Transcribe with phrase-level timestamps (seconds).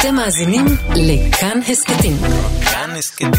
[0.00, 0.64] אתם מאזינים
[0.96, 2.16] לכאן הסכתים.
[2.72, 3.30] כאן הסכתים.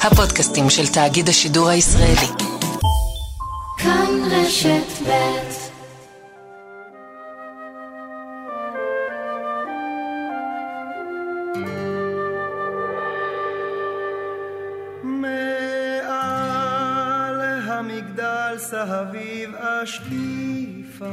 [0.00, 2.28] הפודקאסטים של תאגיד השידור הישראלי.
[3.78, 5.64] כאן רשת ב'
[18.58, 21.10] סביב אשקיפה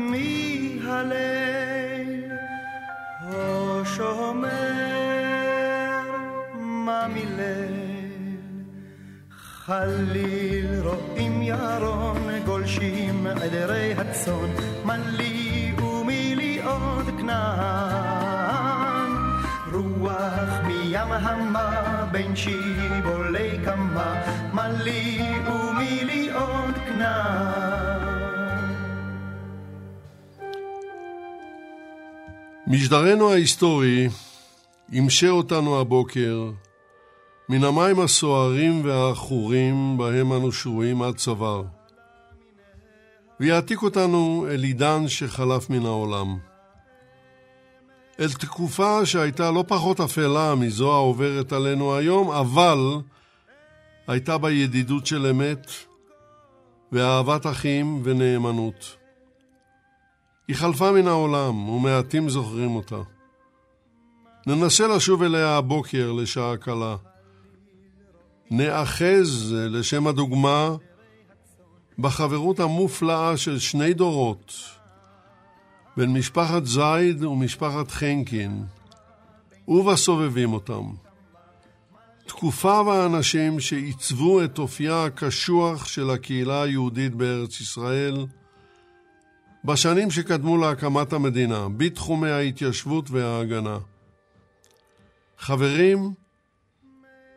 [0.00, 2.32] רוגעת בדמי הליל
[3.20, 4.48] הו שומר
[6.60, 8.36] מה מליל
[9.66, 14.50] חליל רואים ירון גולשים עדרי הצאן
[14.84, 19.10] מלי ומילי עוד כנען
[19.72, 24.14] רוח מים המה בין שיבולי קמה
[24.54, 27.89] מלי ומילי עוד כנען
[32.72, 34.08] משדרנו ההיסטורי
[34.92, 36.50] ימשה אותנו הבוקר
[37.48, 41.62] מן המים הסוערים והעכורים בהם אנו שרויים עד צוואר,
[43.40, 46.38] ויעתיק אותנו אל עידן שחלף מן העולם.
[48.20, 52.78] אל תקופה שהייתה לא פחות אפלה מזו העוברת עלינו היום, אבל
[54.06, 55.66] הייתה בה ידידות של אמת,
[56.92, 58.99] ואהבת אחים ונאמנות.
[60.50, 63.00] היא חלפה מן העולם, ומעטים זוכרים אותה.
[64.46, 66.96] ננסה לשוב אליה הבוקר לשעה קלה.
[68.50, 70.76] נאחז לשם הדוגמה
[71.98, 74.54] בחברות המופלאה של שני דורות
[75.96, 78.64] בין משפחת זייד ומשפחת חנקין
[79.68, 80.84] ובסובבים אותם.
[82.26, 88.26] תקופה ואנשים שעיצבו את אופייה הקשוח של הקהילה היהודית בארץ ישראל
[89.64, 93.78] בשנים שקדמו להקמת המדינה, בתחומי ההתיישבות וההגנה.
[95.38, 96.14] חברים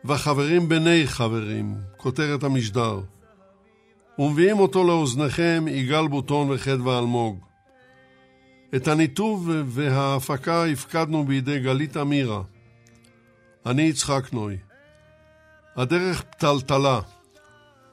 [0.04, 3.00] וחברים בני חברים, כותרת המשדר.
[4.18, 7.44] ומביאים אותו לאוזניכם יגאל בוטון וחדווה אלמוג.
[8.76, 12.42] את הניתוב וההפקה הפקדנו בידי גלית אמירה.
[13.66, 14.56] אני יצחק נוי.
[15.76, 17.00] הדרך פתלתלה,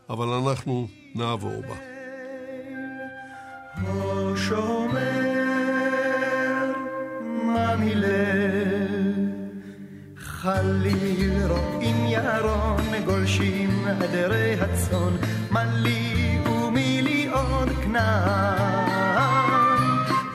[0.10, 1.91] אבל אנחנו נעבור בה.
[3.78, 5.02] הו שומר
[7.44, 9.30] מה מליל
[10.18, 15.14] חליל רואים ירון גולשים עדרי הצאן
[15.52, 18.62] מלי ומילי עוד כנען?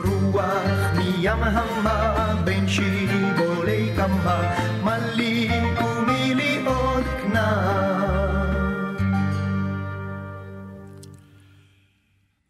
[0.05, 0.45] רוח
[0.97, 3.26] מים המה בין שיבולי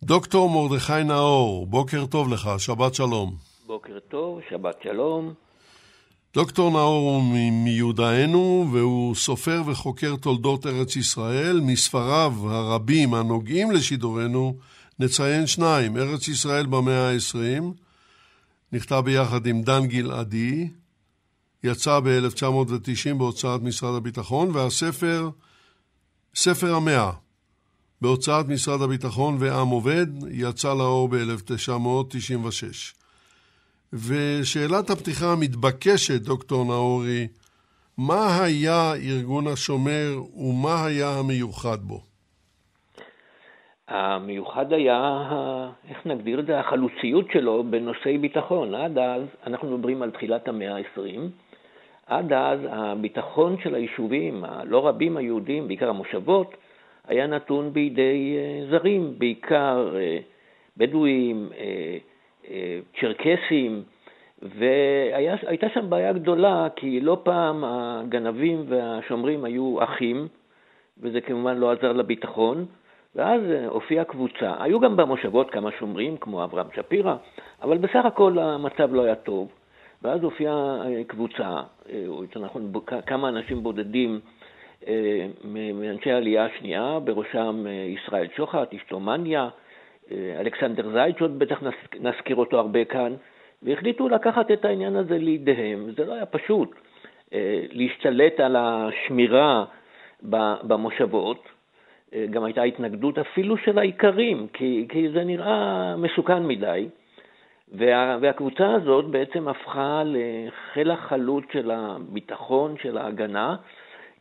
[0.06, 3.37] דוקטור מרדכי נאור, בוקר טוב לך, שבת שלום.
[3.67, 5.34] בוקר טוב, שבת שלום.
[6.34, 7.22] דוקטור נאור הוא
[7.65, 11.61] מיודענו והוא סופר וחוקר תולדות ארץ ישראל.
[11.61, 14.56] מספריו הרבים הנוגעים לשידורנו
[14.99, 17.62] נציין שניים, ארץ ישראל במאה ה-20,
[18.72, 20.69] נכתב ביחד עם דן גלעדי,
[21.65, 25.31] יצא ב-1990 בהוצאת משרד הביטחון, והספר,
[26.34, 27.11] ספר המאה,
[28.03, 32.95] בהוצאת משרד הביטחון ועם עובד, יצא לאור ב-1996.
[33.93, 37.27] ושאלת הפתיחה המתבקשת, דוקטור נאורי,
[37.99, 42.01] מה היה ארגון השומר ומה היה המיוחד בו?
[43.89, 45.23] המיוחד היה,
[45.89, 48.75] איך נגדיר את זה, החלוציות שלו בנושאי ביטחון.
[48.75, 51.21] עד אז, אנחנו מדברים על תחילת המאה ה-20,
[52.07, 56.55] עד אז הביטחון של היישובים, הלא רבים היהודים, בעיקר המושבות,
[57.09, 60.19] היה נתון בידי אה, זרים, בעיקר אה,
[60.77, 61.97] בדואים, אה,
[63.00, 63.83] צ'רקסים,
[64.43, 70.28] והייתה שם בעיה גדולה, כי לא פעם הגנבים והשומרים היו אחים,
[71.01, 72.66] וזה כמובן לא עזר לביטחון,
[73.15, 74.54] ואז הופיעה קבוצה.
[74.59, 77.16] היו גם במושבות כמה שומרים, כמו אברהם שפירא,
[77.63, 79.48] אבל בסך הכל המצב לא היה טוב.
[80.03, 81.63] ואז הופיעה קבוצה,
[82.09, 82.72] או יותר נכון
[83.07, 84.21] כמה אנשים בודדים
[85.75, 89.49] מאנשי העלייה השנייה, בראשם אה, ישראל שוחט, אשתו מניה,
[90.11, 93.15] אה, אלכסנדר זייד, שעוד בטח נז- נזכיר אותו הרבה כאן,
[93.63, 95.91] והחליטו לקחת את העניין הזה לידיהם.
[95.97, 96.75] זה לא היה פשוט
[97.33, 99.65] אה, להשתלט על השמירה
[100.63, 101.49] במושבות.
[102.15, 106.89] אה, גם הייתה התנגדות אפילו של האיכרים, כי, כי זה נראה מסוכן מדי.
[107.72, 113.57] וה, והקבוצה הזאת בעצם הפכה לחיל החלוץ של הביטחון, של ההגנה.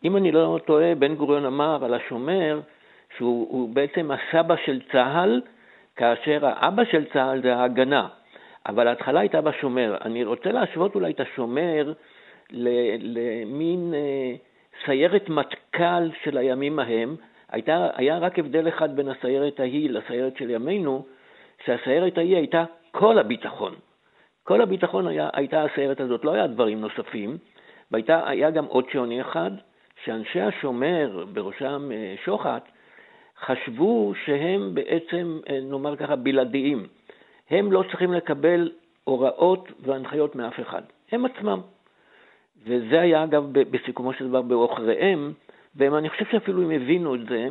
[0.04, 2.60] אם אני לא טועה, בן גוריון אמר על השומר
[3.18, 5.42] שהוא בעצם הסבא של צה"ל,
[5.96, 8.08] כאשר האבא של צה"ל זה ההגנה.
[8.68, 9.98] אבל ההתחלה הייתה בשומר.
[10.06, 11.94] אני רוצה להשוות אולי את השומר
[12.52, 14.36] למין אה,
[14.86, 17.16] סיירת מטכ"ל של הימים ההם.
[17.52, 21.06] הייתה, היה רק הבדל אחד בין הסיירת ההיא לסיירת של ימינו,
[21.66, 23.76] שהסיירת ההיא הייתה כל הביטחון.
[24.44, 27.38] כל הביטחון היה, הייתה הסיירת הזאת, לא היה דברים נוספים,
[27.92, 29.52] והיה גם עוד שוני אחד,
[30.06, 32.70] שאנשי השומר, בראשם אה, שוחט,
[33.40, 36.88] חשבו שהם בעצם, אה, נאמר ככה, בלעדיים.
[37.50, 38.72] הם לא צריכים לקבל
[39.04, 40.82] הוראות והנחיות מאף אחד,
[41.12, 41.60] הם עצמם.
[42.66, 45.34] וזה היה אגב בסיכומו של דבר בעוכריהם,
[45.76, 47.48] ואני חושב שאפילו הם הבינו את זה,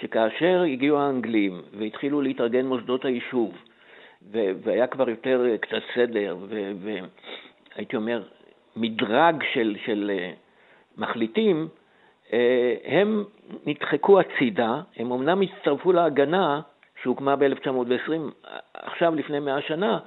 [0.00, 3.52] שכאשר הגיעו האנגלים והתחילו להתארגן מוסדות היישוב,
[4.32, 6.36] והיה כבר יותר אה, קצת סדר,
[6.80, 8.22] והייתי אומר,
[8.76, 10.10] מדרג של, של
[10.98, 11.68] מחליטים,
[12.84, 13.24] הם
[13.66, 16.60] נדחקו הצידה, הם אמנם הצטרפו להגנה
[17.02, 18.12] שהוקמה ב-1920,
[18.74, 19.98] עכשיו לפני מאה שנה,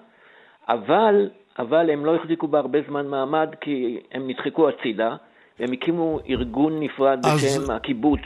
[0.69, 1.29] אבל,
[1.59, 5.15] אבל הם לא החזיקו בה הרבה זמן מעמד כי הם נדחקו הצידה,
[5.59, 8.21] והם הקימו ארגון נפרד בשם הקיבוץ,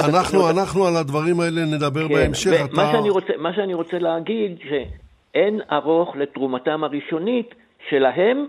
[0.00, 2.50] אנחנו, אנחנו על הדברים האלה נדבר כן, בהמשך.
[2.64, 2.76] אתה...
[2.76, 7.54] מה, שאני רוצה, מה שאני רוצה להגיד, שאין ארוך לתרומתם הראשונית
[7.88, 8.46] שלהם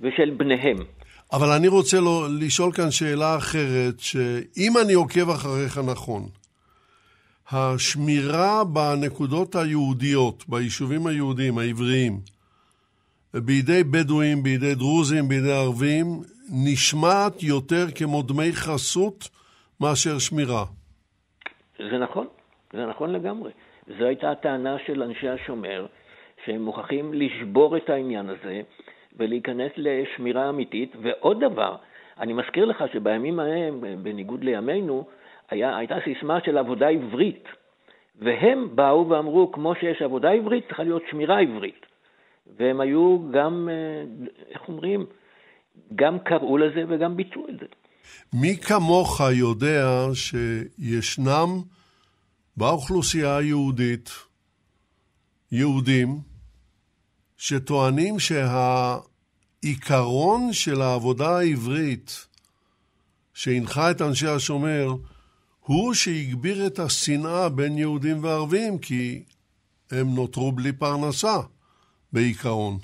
[0.00, 0.76] ושל בניהם.
[1.32, 6.22] אבל אני רוצה לו, לשאול כאן שאלה אחרת, שאם אני עוקב אחריך נכון,
[7.52, 12.20] השמירה בנקודות היהודיות, ביישובים היהודיים, העבריים,
[13.34, 16.06] בידי בדואים, בידי דרוזים, בידי ערבים,
[16.64, 19.28] נשמעת יותר כמו דמי חסות
[19.80, 20.64] מאשר שמירה.
[21.78, 22.26] זה נכון,
[22.72, 23.50] זה נכון לגמרי.
[23.98, 25.86] זו הייתה הטענה של אנשי השומר,
[26.44, 28.60] שהם מוכרחים לשבור את העניין הזה
[29.18, 30.92] ולהיכנס לשמירה אמיתית.
[31.02, 31.76] ועוד דבר,
[32.20, 35.06] אני מזכיר לך שבימים ההם, בניגוד לימינו,
[35.50, 37.44] היה, הייתה סיסמה של עבודה עברית,
[38.18, 41.86] והם באו ואמרו, כמו שיש עבודה עברית, צריכה להיות שמירה עברית.
[42.56, 44.04] והם היו גם, אה,
[44.50, 45.06] איך אומרים,
[45.94, 47.66] גם קראו לזה וגם ביצעו את זה.
[48.32, 51.48] מי כמוך יודע שישנם
[52.56, 54.10] באוכלוסייה היהודית
[55.52, 56.29] יהודים
[57.42, 58.92] שטוענים שהעיקרון
[60.52, 62.26] של העבודה העברית
[63.34, 64.86] שהנחה את אנשי השומר
[65.66, 69.22] הוא שהגביר את השנאה בין יהודים וערבים כי
[69.92, 71.36] הם נותרו בלי פרנסה
[72.12, 72.74] בעיקרון.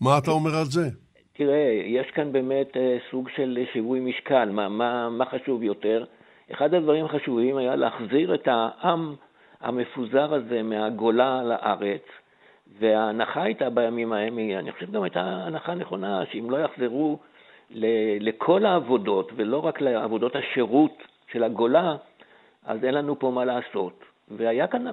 [0.00, 0.88] מה אתה אומר על זה?
[1.32, 6.04] תראה, יש כאן באמת אה, סוג של שיווי משקל, מה, מה, מה חשוב יותר?
[6.52, 9.14] אחד הדברים החשובים היה להחזיר את העם
[9.60, 12.02] המפוזר הזה מהגולה לארץ,
[12.78, 17.18] וההנחה הייתה בימים ההם, אני חושב גם הייתה הנחה נכונה, שאם לא יחזרו
[18.20, 21.02] לכל העבודות, ולא רק לעבודות השירות
[21.32, 21.96] של הגולה,
[22.64, 24.04] אז אין לנו פה מה לעשות.
[24.28, 24.84] והיה כאן,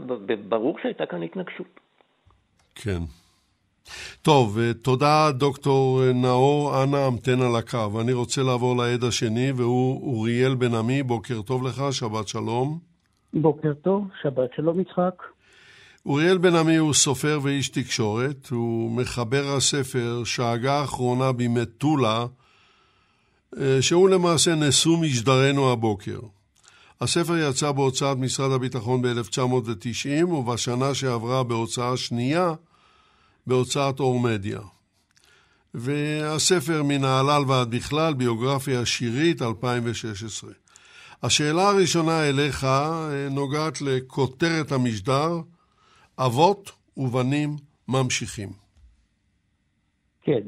[0.49, 1.79] ברור שהייתה כאן התנגשות.
[2.75, 2.99] כן.
[4.21, 8.01] טוב, תודה דוקטור נאור, אנא המתן על הקו.
[8.01, 12.79] אני רוצה לעבור לעד השני, והוא אוריאל בן עמי, בוקר טוב לך, שבת שלום.
[13.33, 15.36] בוקר טוב, שבת שלום יצחק.
[16.07, 22.25] אוריאל בן עמי הוא סופר ואיש תקשורת, הוא מחבר הספר שהגה האחרונה במטולה,
[23.59, 26.19] אה, שהוא למעשה נשוא משדרנו הבוקר.
[27.01, 32.53] הספר יצא בהוצאת משרד הביטחון ב-1990, ובשנה שעברה בהוצאה שנייה
[33.47, 34.61] בהוצאת אור מדיה.
[35.73, 40.49] והספר מנהלל ועד בכלל, ביוגרפיה שירית 2016.
[41.23, 45.41] השאלה הראשונה אליך אה, נוגעת לכותרת המשדר,
[46.19, 47.49] אבות ובנים
[47.87, 48.49] ממשיכים.
[50.21, 50.41] כן.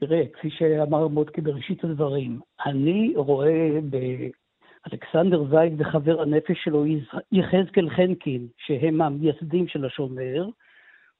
[0.00, 6.84] תראה, כפי שאמר מודקי בראשית הדברים, אני רואה באלכסנדר זייד וחבר הנפש שלו,
[7.32, 10.48] יחזקאל חנקין, שהם המייסדים של השומר,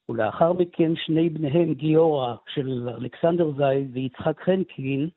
[0.09, 5.09] ולאחר מכן שני בניהם, גיורא של אלכסנדר זייד ויצחק חנקין,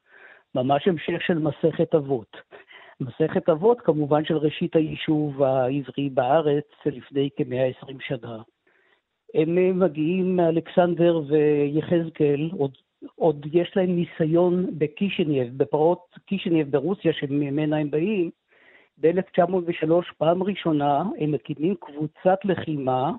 [0.54, 2.36] ממש המשך של מסכת אבות.
[3.00, 8.42] מסכת אבות, כמובן של ראשית היישוב העברי בארץ לפני כ-120 שנה.
[9.34, 12.72] הם מגיעים מאלכסנדר ויחזקאל, עוד,
[13.14, 18.30] עוד יש להם ניסיון בקישנייב, בפרעות קישנייב ברוסיה, שממנה הם באים.
[19.00, 23.12] ב-1903, פעם ראשונה, הם מקימים קבוצת לחימה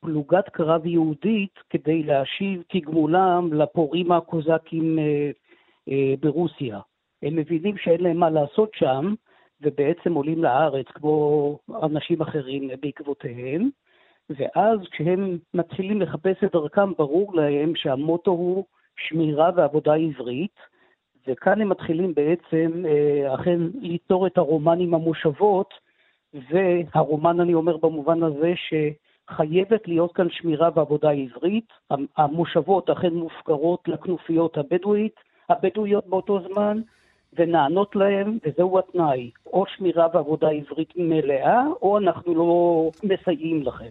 [0.00, 5.30] פלוגת קרב יהודית כדי להשיב כגמולם לפורעים הקוזקים אה,
[5.88, 6.80] אה, ברוסיה.
[7.22, 9.14] הם מבינים שאין להם מה לעשות שם,
[9.60, 13.70] ובעצם עולים לארץ כמו אנשים אחרים בעקבותיהם,
[14.30, 18.64] ואז כשהם מתחילים לחפש את דרכם, ברור להם שהמוטו הוא
[18.96, 20.56] שמירה ועבודה עברית,
[21.26, 25.74] וכאן הם מתחילים בעצם אה, אכן ליצור את הרומן עם המושבות,
[26.50, 31.72] והרומן, אני אומר במובן הזה, שחייבת להיות כאן שמירה ועבודה עברית.
[32.16, 35.14] המושבות אכן מופקרות לכנופיות הבדואית,
[35.48, 36.80] הבדואיות באותו זמן,
[37.38, 43.88] ונענות להם, וזהו התנאי, או שמירה ועבודה עברית מלאה, או אנחנו לא מסייעים לכם.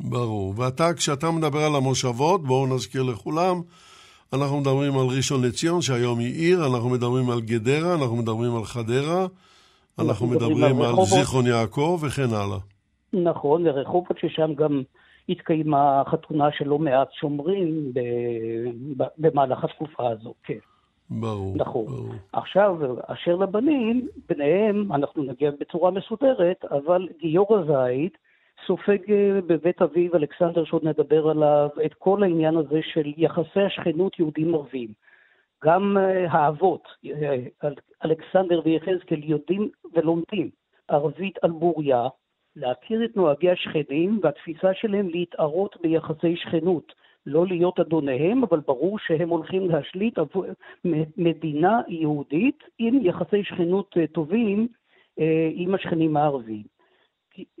[0.00, 0.54] ברור.
[0.56, 3.60] ואתה, כשאתה מדבר על המושבות, בואו נזכיר לכולם,
[4.32, 8.64] אנחנו מדברים על ראשון לציון, שהיום היא עיר, אנחנו מדברים על גדרה, אנחנו מדברים על
[8.64, 9.26] חדרה,
[9.98, 12.58] אנחנו מדברים על, על זיכרון יעקב וכן הלאה.
[13.12, 14.82] נכון, ורחובות ששם גם
[15.28, 17.92] התקיימה חתונה של לא מעט שומרים
[19.18, 20.58] במהלך התקופה הזו, כן.
[21.10, 21.56] ברור.
[21.56, 21.86] נכון.
[21.86, 22.14] ברור.
[22.32, 22.76] עכשיו,
[23.06, 28.10] אשר לבנים, בניהם, אנחנו נגיע בצורה מסודרת, אבל גיורא זייד
[28.66, 34.18] סופג אה, בבית אביו, אלכסנדר, שעוד נדבר עליו, את כל העניין הזה של יחסי השכנות
[34.18, 34.88] יהודים-ערבים.
[35.64, 36.88] גם אה, האבות,
[37.22, 37.36] אה,
[38.04, 40.50] אלכסנדר ויחזקאל, יודעים ולומדים
[40.88, 42.08] ערבית על בוריה,
[42.56, 46.92] להכיר את נוהגי השכנים והתפיסה שלהם להתערות ביחסי שכנות.
[47.26, 50.18] לא להיות אדוניהם, אבל ברור שהם הולכים להשליט
[51.16, 54.68] מדינה יהודית עם יחסי שכנות אה, טובים
[55.20, 56.62] אה, עם השכנים הערבים.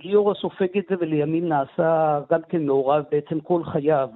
[0.00, 4.08] גיורא סופג את זה ולימים נעשה גם כן מעורב בעצם כל חייו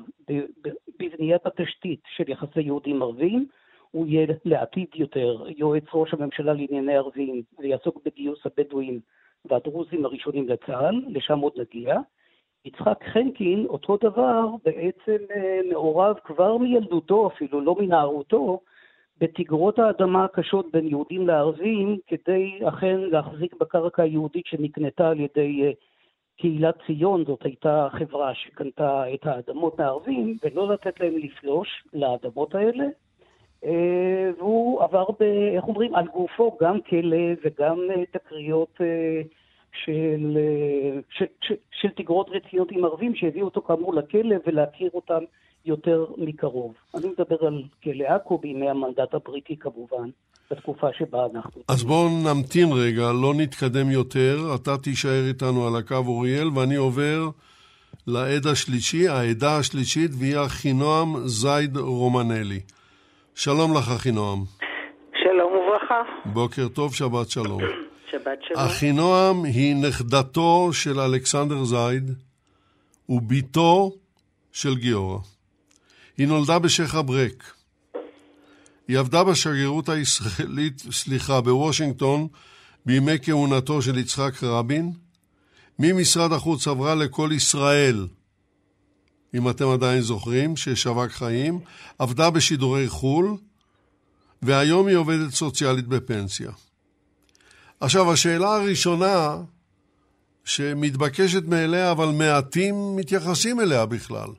[0.99, 3.47] בבניית התשתית של יחסי יהודים ערבים.
[3.91, 9.01] הוא יהיה לעתיד יותר יועץ ראש הממשלה לענייני ערבים ויעסוק בגיוס הבדואים
[9.45, 11.97] והדרוזים הראשונים לצה"ל, לשם עוד נגיע.
[12.65, 18.61] יצחק חנקין, אותו דבר, בעצם אה, מעורב כבר מילדותו, אפילו לא מנערותו,
[19.21, 25.71] בתגרות האדמה הקשות בין יהודים לערבים, כדי אכן להחזיק בקרקע היהודית שנקנתה על ידי אה,
[26.37, 32.85] קהילת ציון, זאת הייתה חברה שקנתה את האדמות מהערבים, ולא לתת להם לפלוש לאדמות האלה.
[33.65, 35.23] אה, והוא עבר, ב,
[35.57, 37.81] איך אומרים, על גופו גם כלא וגם
[38.11, 38.81] תקריות
[39.85, 40.39] של,
[41.11, 45.25] של, של, של תגרות רציניות עם ערבים שהביאו אותו כאמור לכלא ולהכיר אותם
[45.67, 46.75] יותר מקרוב.
[46.95, 50.09] אני מדבר על כלא עכו בימי המנדט הבריטי כמובן,
[50.51, 51.63] בתקופה שבה אנחנו...
[51.69, 54.37] אז בואו נמתין רגע, לא נתקדם יותר.
[54.55, 57.21] אתה תישאר איתנו על הקו אוריאל, ואני עובר
[58.07, 62.61] לעד השלישי, העדה השלישית, והיא אחינועם זייד רומנלי.
[63.35, 64.39] שלום לך, אחינועם.
[65.23, 66.03] שלום וברכה.
[66.25, 67.84] בוקר טוב, שבת שלום.
[68.15, 68.61] שבת שלום.
[68.61, 72.11] אחינועם היא נכדתו של אלכסנדר זייד
[73.09, 73.93] ובתו
[74.53, 75.19] של גיורא.
[76.17, 77.53] היא נולדה בשייח' אברק.
[78.89, 82.29] היא עבדה בשגרירות הישראלית, סליחה, בוושינגטון,
[82.87, 84.93] בימי כהונתו של יצחק רבין.
[85.79, 88.07] ממשרד החוץ עברה לכל ישראל,
[89.35, 91.61] אם אתם עדיין זוכרים, ששווק חיים,
[91.99, 93.37] עבדה בשידורי חו"ל,
[94.43, 96.51] והיום היא עובדת סוציאלית בפנסיה.
[97.85, 99.17] עכשיו, השאלה הראשונה
[100.45, 104.31] שמתבקשת מאליה, אבל מעטים מתייחסים אליה בכלל.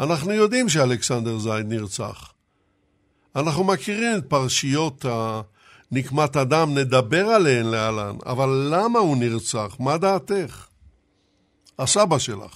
[0.00, 2.18] אנחנו יודעים שאלכסנדר זייד נרצח.
[3.36, 5.04] אנחנו מכירים את פרשיות
[5.92, 9.70] נקמת הדם, נדבר עליהן להלן, אבל למה הוא נרצח?
[9.80, 10.68] מה דעתך?
[11.78, 12.54] הסבא שלך.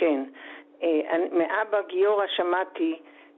[0.00, 0.20] כן.
[0.82, 2.94] אה, מאבא גיורא שמעתי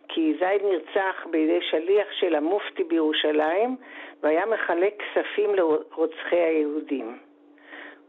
[0.08, 3.76] כי זייד נרצח בידי שליח של המופתי בירושלים
[4.22, 7.18] והיה מחלק כספים לרוצחי היהודים.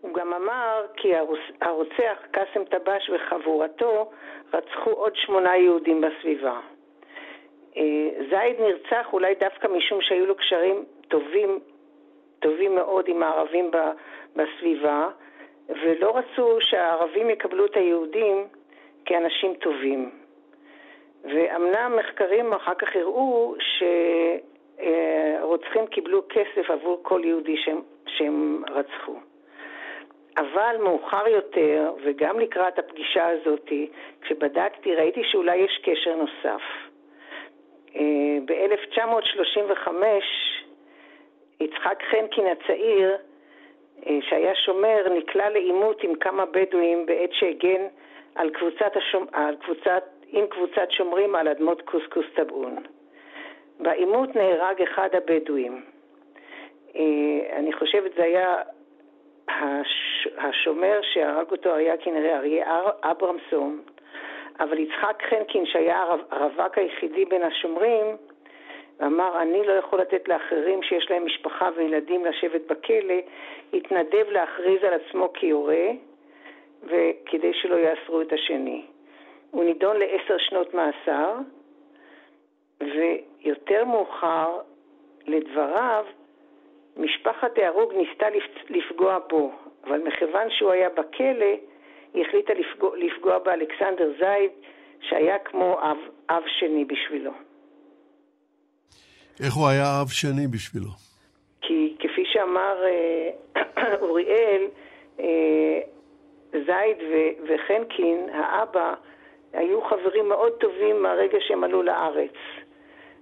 [0.01, 1.13] הוא גם אמר כי
[1.61, 4.11] הרוצח קאסם טבש וחבורתו
[4.53, 6.59] רצחו עוד שמונה יהודים בסביבה.
[7.77, 11.59] אה, זייד נרצח אולי דווקא משום שהיו לו קשרים טובים,
[12.39, 13.71] טובים מאוד עם הערבים
[14.35, 15.09] בסביבה,
[15.69, 18.47] ולא רצו שהערבים יקבלו את היהודים
[19.05, 20.11] כאנשים טובים.
[21.23, 23.55] ואמנם מחקרים אחר כך הראו
[24.81, 29.15] שרוצחים קיבלו כסף עבור כל יהודי שהם, שהם רצחו.
[30.37, 33.71] אבל מאוחר יותר, וגם לקראת הפגישה הזאת,
[34.21, 36.61] כשבדקתי ראיתי שאולי יש קשר נוסף.
[37.95, 39.89] אה, ב-1935
[41.59, 43.17] יצחק חנקין הצעיר,
[44.07, 47.87] אה, שהיה שומר, נקלע לעימות עם כמה בדואים בעת שהגן
[48.35, 49.25] על קבוצת, השומ...
[49.31, 52.75] על קבוצת עם קבוצת שומרים על אדמות קוסקוס טבעון.
[53.81, 55.81] בעימות נהרג אחד הבדואים.
[56.95, 58.61] אה, אני חושבת זה היה
[59.47, 60.27] הש...
[60.37, 63.81] השומר שהרג אותו היה כנראה אריה אברמסון,
[64.59, 68.05] אבל יצחק חנקין, שהיה הרווק היחידי בין השומרים,
[69.05, 73.15] אמר, אני לא יכול לתת לאחרים שיש להם משפחה וילדים לשבת בכלא,
[73.73, 75.87] התנדב להכריז על עצמו כיורה,
[76.83, 78.85] וכדי שלא יאסרו את השני.
[79.51, 81.35] הוא נידון לעשר שנות מאסר,
[83.43, 84.59] ויותר מאוחר,
[85.27, 86.05] לדבריו,
[86.97, 88.25] משפחת ההרוג ניסתה
[88.69, 89.51] לפגוע בו,
[89.83, 91.55] אבל מכיוון שהוא היה בכלא,
[92.13, 94.51] היא החליטה לפגוע, לפגוע באלכסנדר זייד,
[95.01, 95.97] שהיה כמו אב,
[96.29, 97.31] אב שני בשבילו.
[99.43, 100.89] איך הוא היה אב שני בשבילו?
[101.61, 104.67] כי כפי שאמר אה, אוריאל,
[105.19, 105.79] אה,
[106.51, 106.97] זייד
[107.47, 108.93] וחנקין, האבא,
[109.53, 112.31] היו חברים מאוד טובים מהרגע שהם עלו לארץ.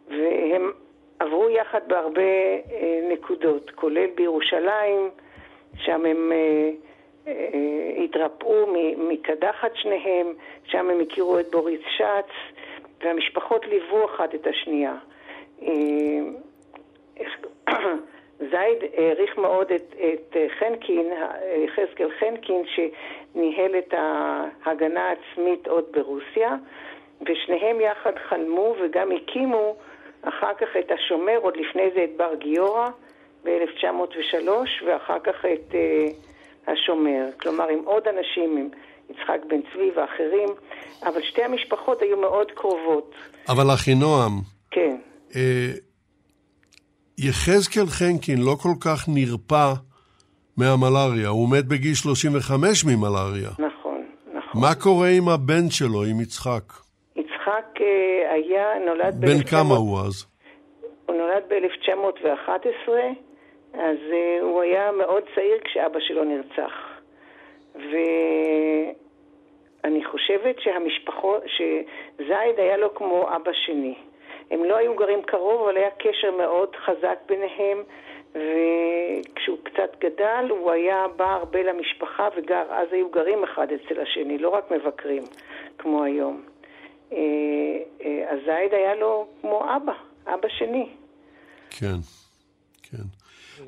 [0.09, 0.71] והם
[1.19, 5.09] עברו יחד בהרבה אה, נקודות, כולל בירושלים,
[5.77, 6.71] שם הם אה,
[7.27, 10.33] אה, התרפאו מקדחת שניהם,
[10.65, 12.55] שם הם הכירו את בוריס שץ,
[13.03, 14.95] והמשפחות ליוו אחת את השנייה.
[18.51, 21.11] זייד העריך מאוד את, את חנקין,
[21.65, 26.55] יחזקאל חנקין, שניהל את ההגנה העצמית עוד ברוסיה,
[27.21, 29.75] ושניהם יחד חלמו וגם הקימו
[30.21, 32.89] אחר כך את השומר, עוד לפני זה את בר גיורא
[33.43, 34.49] ב-1903,
[34.87, 37.25] ואחר כך את uh, השומר.
[37.41, 38.69] כלומר, עם עוד אנשים, עם
[39.09, 40.49] יצחק בן צבי ואחרים,
[41.03, 43.15] אבל שתי המשפחות היו מאוד קרובות.
[43.49, 44.31] אבל אחינועם,
[44.71, 44.97] כן.
[45.35, 45.71] אה,
[47.17, 49.73] יחזקאל חנקין לא כל כך נרפא
[50.57, 53.49] מהמלאריה, הוא מת בגיל 35 ממלאריה.
[53.49, 54.61] נכון, נכון.
[54.61, 56.63] מה קורה עם הבן שלו, עם יצחק?
[58.29, 59.15] היה, נולד...
[59.19, 60.25] בן כמה הוא אז?
[61.05, 62.89] הוא נולד ב-1911,
[63.73, 66.71] אז אה, הוא היה מאוד צעיר כשאבא שלו נרצח.
[69.83, 73.95] ואני חושבת שהמשפחות, שזייד היה לו כמו אבא שני.
[74.51, 77.83] הם לא היו גרים קרוב, אבל היה קשר מאוד חזק ביניהם,
[78.31, 84.37] וכשהוא קצת גדל, הוא היה בא הרבה למשפחה וגר, אז היו גרים אחד אצל השני,
[84.37, 85.23] לא רק מבקרים,
[85.77, 86.41] כמו היום.
[87.11, 87.17] אה,
[88.01, 89.93] אה, אז זייד היה לו כמו אבא,
[90.25, 90.89] אבא שני.
[91.69, 91.99] כן,
[92.83, 93.03] כן.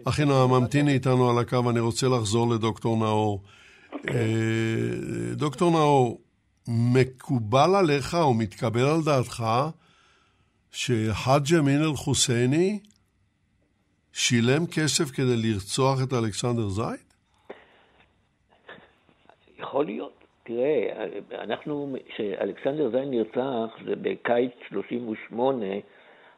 [0.05, 3.41] אחינו, ממתיני איתנו על הקו, אני רוצה לחזור לדוקטור נאור.
[3.43, 3.93] Okay.
[3.93, 4.15] אוקיי.
[4.15, 6.21] אה, דוקטור נאור,
[6.67, 9.43] מקובל עליך או מתקבל על דעתך
[10.71, 12.79] שחאג' אמין אל-חוסייני
[14.13, 16.99] שילם כסף כדי לרצוח את אלכסנדר זייד?
[19.57, 20.20] יכול להיות.
[20.43, 25.65] תראה, אנחנו, כשאלכסנדר זין נרצח, זה בקיץ 38,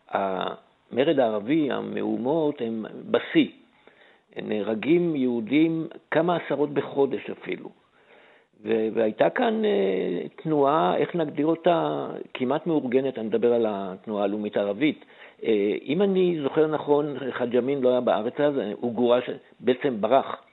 [0.09, 3.47] המרד הערבי, המהומות, הם בשיא.
[4.41, 7.69] נהרגים יהודים כמה עשרות בחודש אפילו.
[8.65, 15.05] והייתה כאן אה, תנועה, איך נגדיר אותה, כמעט מאורגנת, אני מדבר על התנועה הלאומית הערבית.
[15.43, 20.43] אה, אם אני זוכר נכון, חאג' אמין לא היה בארץ אז, הוא גורש, בעצם ברח.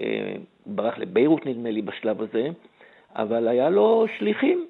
[0.00, 0.34] אה,
[0.66, 2.48] ברח לביירות נדמה לי בשלב הזה,
[3.16, 4.66] אבל היה לו שליחים,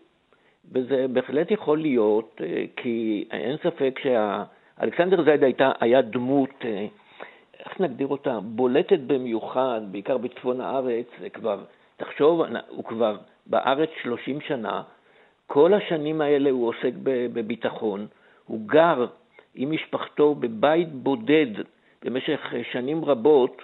[0.73, 6.87] וזה בהחלט יכול להיות, אה, כי אין ספק שאלכסנדר זייד הייתה, היה דמות, אה,
[7.65, 11.65] איך נגדיר אותה, בולטת במיוחד, בעיקר בצפון הארץ, כבר,
[11.97, 14.83] תחשוב, הוא כבר בארץ 30 שנה,
[15.47, 18.07] כל השנים האלה הוא עוסק בביטחון,
[18.47, 19.07] הוא גר
[19.55, 21.47] עם משפחתו בבית בודד
[22.05, 22.41] במשך
[22.73, 23.63] שנים רבות,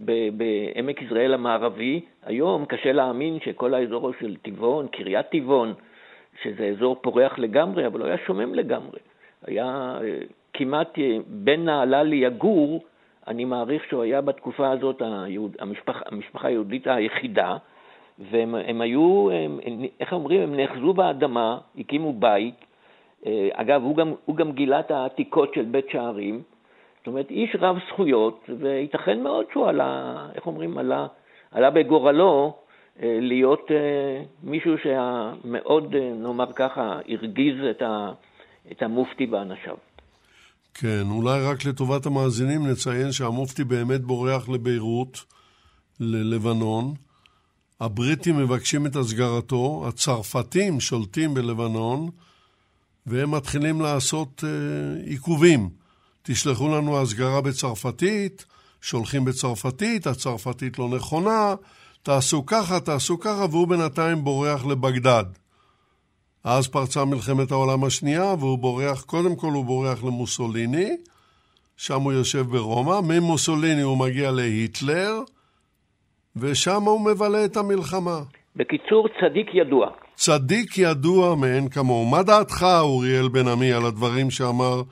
[0.00, 2.00] בעמק יזרעאל המערבי.
[2.22, 5.74] היום קשה להאמין שכל האזור של טבעון, קריית טבעון,
[6.42, 8.98] שזה אזור פורח לגמרי, אבל הוא היה שומם לגמרי.
[9.46, 10.18] היה אה,
[10.52, 12.84] כמעט אה, בין נהלל ליגור,
[13.26, 17.56] אני מעריך שהוא היה בתקופה הזאת היהוד, המשפח, המשפחה היהודית היחידה,
[18.18, 19.58] והם היו, הם,
[20.00, 22.64] איך אומרים, הם נאחזו באדמה, הקימו בית.
[23.26, 26.42] אה, אגב, הוא גם, הוא גם גילה את העתיקות של בית שערים,
[27.04, 31.06] זאת אומרת, איש רב זכויות, וייתכן מאוד שהוא עלה, איך אומרים, עלה,
[31.50, 32.56] עלה בגורלו
[33.02, 38.12] אה, להיות אה, מישהו שמאוד, אה, נאמר ככה, הרגיז את, ה,
[38.72, 39.76] את המופתי באנשיו.
[40.74, 45.24] כן, אולי רק לטובת המאזינים נציין שהמופתי באמת בורח לביירות,
[46.00, 46.94] ללבנון.
[47.80, 52.08] הבריטים מבקשים את הסגרתו, הצרפתים שולטים בלבנון,
[53.06, 55.83] והם מתחילים לעשות אה, עיכובים.
[56.26, 58.44] תשלחו לנו הסגרה בצרפתית,
[58.80, 61.54] שולחים בצרפתית, הצרפתית לא נכונה,
[62.02, 65.24] תעשו ככה, תעשו ככה, והוא בינתיים בורח לבגדד.
[66.44, 70.96] אז פרצה מלחמת העולם השנייה, והוא בורח, קודם כל הוא בורח למוסוליני,
[71.76, 75.20] שם הוא יושב ברומא, ממוסוליני הוא מגיע להיטלר,
[76.36, 78.20] ושם הוא מבלה את המלחמה.
[78.56, 79.86] בקיצור, צדיק ידוע.
[80.14, 82.04] צדיק ידוע מאין כמוהו.
[82.04, 84.82] מה דעתך, אוריאל בן עמי, על הדברים שאמר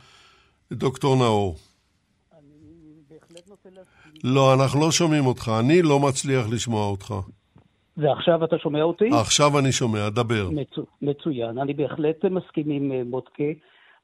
[0.72, 1.56] דוקטור נאור.
[4.24, 5.50] לא, אנחנו לא שומעים אותך.
[5.60, 7.14] אני לא מצליח לשמוע אותך.
[7.96, 9.08] ועכשיו אתה שומע אותי?
[9.20, 10.50] עכשיו אני שומע, דבר.
[10.50, 13.44] מצו, מצוין, אני בהחלט מסכים עם אה, מודקה.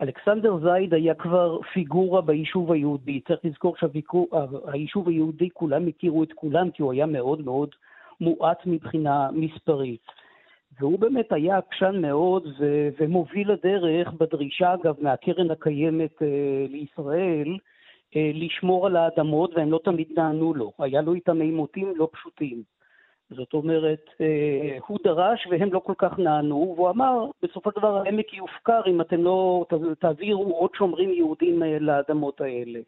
[0.02, 3.20] אלכסנדר זייד היה כבר פיגורה ביישוב היהודי.
[3.28, 7.68] צריך לזכור שהיישוב היהודי, כולם הכירו את כולם, כי הוא היה מאוד מאוד
[8.20, 10.06] מועט מבחינה מספרית.
[10.80, 17.56] והוא באמת היה עקשן מאוד ו- ומוביל הדרך בדרישה, אגב, מהקרן הקיימת אה, לישראל,
[18.16, 20.72] אה, לשמור על האדמות, והם לא תמיד נענו לו.
[20.78, 22.62] היה לו איתם עימותים לא פשוטים.
[23.30, 27.96] זאת אומרת, אה, הוא דרש והם לא כל כך נענו, והוא אמר, בסופו של דבר
[27.96, 29.66] העמק יופקר אם אתם לא
[29.98, 32.80] תעבירו עוד שומרים יהודים אה, לאדמות האלה.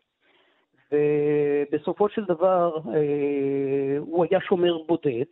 [0.93, 5.25] ובסופו של דבר אה, הוא היה שומר בודד,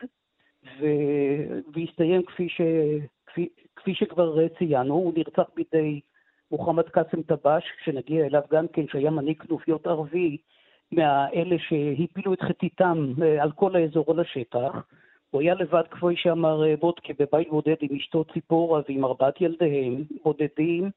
[1.75, 2.61] והסתיים כפי, ש...
[3.27, 6.01] כפי, כפי שכבר ציינו, הוא נרצח בידי
[6.51, 10.37] מוחמד קאסם טבש, שנגיע אליו גם כן, שהיה מנהיג כנופיות ערבי,
[10.93, 14.73] מאלה שהפילו את חטיתם אה, על כל האזור על השטח.
[15.31, 20.03] הוא היה לבד, כפי שאמר אה, בודקה, בבית בודד עם אשתו ציפורה ועם ארבעת ילדיהם,
[20.25, 20.91] בודדים,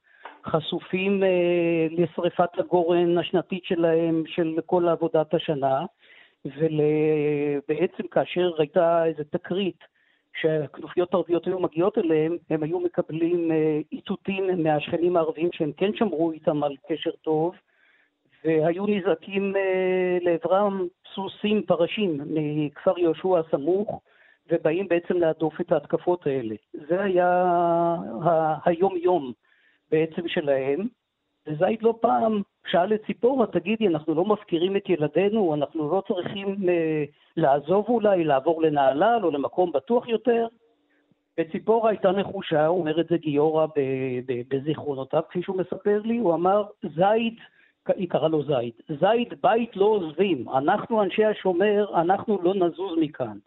[0.45, 5.85] חשופים אה, לשרפת הגורן השנתית שלהם, של כל עבודת השנה,
[6.45, 9.83] ובעצם כאשר הייתה איזו תקרית
[10.41, 13.51] שהכנופיות הערביות היו מגיעות אליהם, הם היו מקבלים
[13.91, 17.55] איתותים מהשכנים הערביים שהם כן שמרו איתם על קשר טוב,
[18.45, 24.01] והיו נזעקים אה, לעברם סוסים פרשים מכפר יהושע הסמוך,
[24.51, 26.55] ובאים בעצם להדוף את ההתקפות האלה.
[26.73, 27.55] זה היה
[28.65, 29.33] היום-יום
[29.91, 30.87] בעצם שלהם.
[31.47, 36.69] וזייד לא פעם שאל את ציפורה, תגידי, אנחנו לא מפקירים את ילדינו, אנחנו לא צריכים
[36.69, 37.03] אה,
[37.37, 40.47] לעזוב אולי, לעבור לנהלל או למקום בטוח יותר?
[41.39, 43.65] וציפורה הייתה נחושה, אומר את זה גיורא
[44.49, 46.63] בזיכרונותיו, כפי שהוא מספר לי, הוא אמר,
[46.95, 47.35] זייד
[47.87, 48.73] היא קראה לו זייד.
[48.99, 50.49] זייד, בית לא עוזבים.
[50.49, 53.37] אנחנו, אנשי השומר, אנחנו לא נזוז מכאן.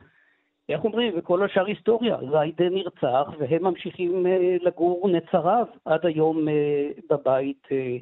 [0.68, 1.12] איך אומרים?
[1.16, 2.16] וכל השאר היסטוריה.
[2.30, 7.96] זייד נרצח, והם ממשיכים אה, לגור נצריו עד היום אה, בבית, אה,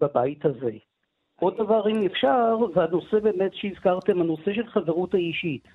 [0.00, 0.72] בבית הזה.
[1.40, 5.68] עוד דבר, אם אפשר, והנושא באמת שהזכרתם, הנושא של חברות האישית.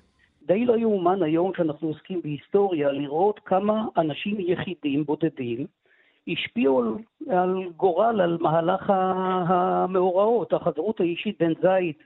[0.46, 5.66] די לא יאומן היום שאנחנו עוסקים בהיסטוריה, לראות כמה אנשים יחידים, בודדים,
[6.28, 6.94] השפיעו על,
[7.38, 8.92] על גורל, על מהלך
[9.46, 10.52] המאורעות.
[10.52, 11.98] החברות האישית בין זית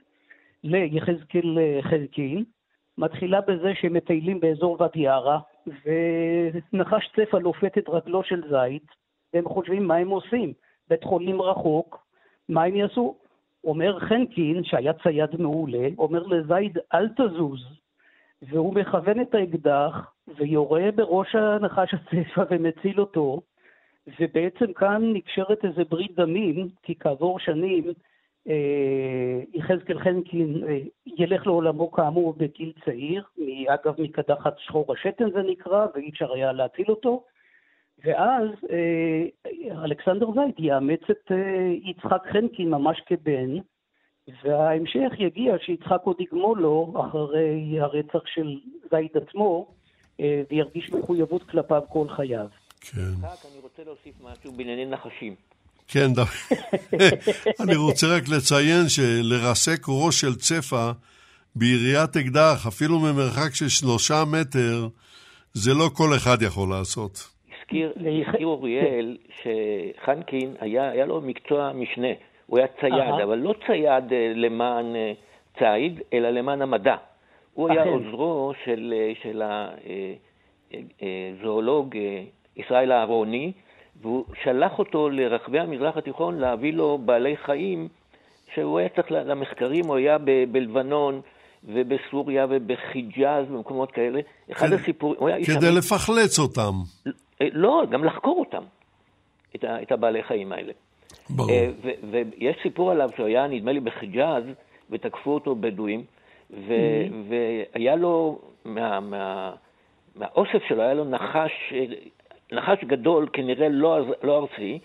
[0.63, 2.43] ליחזקאל חלקין
[2.97, 8.87] מתחילה בזה שהם מטיילים באזור ואדי ערה, ונחש צפה לופת את רגלו של זית,
[9.33, 10.53] והם חושבים מה הם עושים.
[10.89, 12.07] בית חולים רחוק,
[12.49, 13.15] מה הם יעשו?
[13.63, 17.65] אומר חנקין, שהיה צייד מעולה, אומר לזייד, אל תזוז.
[18.41, 23.41] והוא מכוון את האקדח ויורה בראש הנחש הצפה ומציל אותו,
[24.19, 27.83] ובעצם כאן נקשרת איזה ברית דמים, כי כעבור שנים
[29.53, 33.23] יחזקאל חנקין אה, ילך לעולמו כאמור בגיל צעיר,
[33.67, 37.23] אגב מקדחת שחור השתן זה נקרא, ואי אפשר היה להציל אותו,
[38.05, 41.31] ואז אה, אלכסנדר זייד יאמץ את
[41.83, 43.57] יצחק חנקין ממש כבן,
[44.43, 49.67] וההמשך יגיע שיצחק עוד יגמול לו אחרי הרצח של זייד עצמו,
[50.51, 52.47] וירגיש מחויבות כלפיו כל חייו.
[52.81, 53.01] כן.
[53.01, 55.35] אני רוצה להוסיף משהו בענייני נחשים.
[55.87, 56.07] כן,
[57.63, 60.89] אני רוצה רק לציין שלרסק ראש של צפה
[61.55, 64.87] ביריית אקדח, אפילו ממרחק של שלושה מטר,
[65.53, 67.37] זה לא כל אחד יכול לעשות.
[67.67, 67.93] הזכיר,
[68.27, 72.13] הזכיר אוריאל שחנקין היה, היה לו מקצוע משנה,
[72.47, 75.13] הוא היה צייד, אבל לא צייד אה, למען אה,
[75.59, 76.95] ציד, אלא למען המדע.
[77.53, 79.41] הוא היה עוזרו של, אה, של
[81.01, 81.95] הזואולוג
[82.55, 83.51] ישראל אהרוני,
[84.01, 87.87] והוא שלח אותו לרחבי המזרח התיכון להביא לו בעלי חיים
[88.53, 91.21] שהוא היה צריך למחקרים, הוא היה ב- בלבנון
[91.63, 94.19] ובסוריה ובחיג'אז ובמקומות כאלה.
[94.51, 95.49] אחד הסיפורים, הוא היה איש...
[95.49, 96.73] כדי לפחלץ אותם.
[97.41, 98.63] לא, גם לחקור אותם,
[99.55, 100.73] את, ה- את הבעלי חיים האלה.
[101.29, 101.49] ברור.
[101.49, 101.69] אה,
[102.11, 104.43] ויש סיפור עליו שהוא היה, נדמה לי, בחיג'אז,
[104.89, 106.03] ותקפו אותו בדואים,
[106.51, 107.33] ו- mm-hmm.
[107.75, 109.53] והיה לו, מה, מה,
[110.15, 111.73] מהאוסף שלו היה לו נחש
[112.51, 114.79] נחש גדול, כנראה לא, לא ארצי,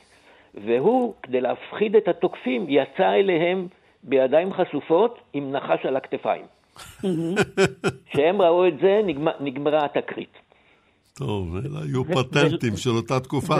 [0.54, 3.66] והוא, כדי להפחיד את התוקפים, יצא אליהם
[4.02, 6.44] בידיים חשופות עם נחש על הכתפיים.
[8.10, 10.42] כשהם ראו את זה, נגמר, נגמרה התקרית.
[11.14, 13.56] טוב, אלה היו פטנטים של אותה תקופה.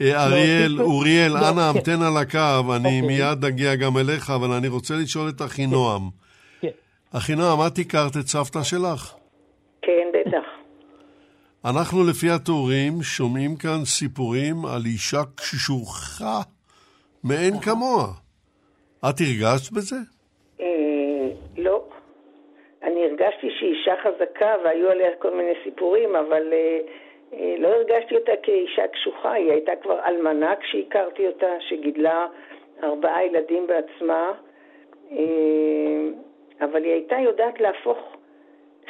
[0.00, 1.58] אה, אריאל, אוריאל, אנא כן.
[1.58, 3.00] המתן על הקו, אני אוקיי.
[3.00, 6.10] מיד אגיע גם אליך, אבל אני רוצה לשאול את אחינועם.
[6.60, 6.68] כן.
[7.10, 9.14] אחינועם, את הכרת את סבתא שלך?
[11.70, 16.38] אנחנו לפי התיאורים שומעים כאן סיפורים על אישה קשוחה
[17.24, 18.06] מאין כמוה.
[19.00, 19.96] את הרגשת בזה?
[20.60, 21.26] אה,
[21.58, 21.84] לא.
[22.82, 26.78] אני הרגשתי שהיא אישה חזקה והיו עליה כל מיני סיפורים, אבל אה,
[27.32, 32.26] אה, לא הרגשתי אותה כאישה קשוחה, היא הייתה כבר אלמנה כשהכרתי אותה, שגידלה
[32.82, 34.32] ארבעה ילדים בעצמה,
[36.60, 37.98] אבל היא הייתה יודעת להפוך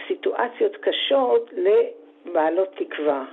[0.09, 1.51] סיטואציות קשות
[2.25, 3.25] לבעלות תקווה.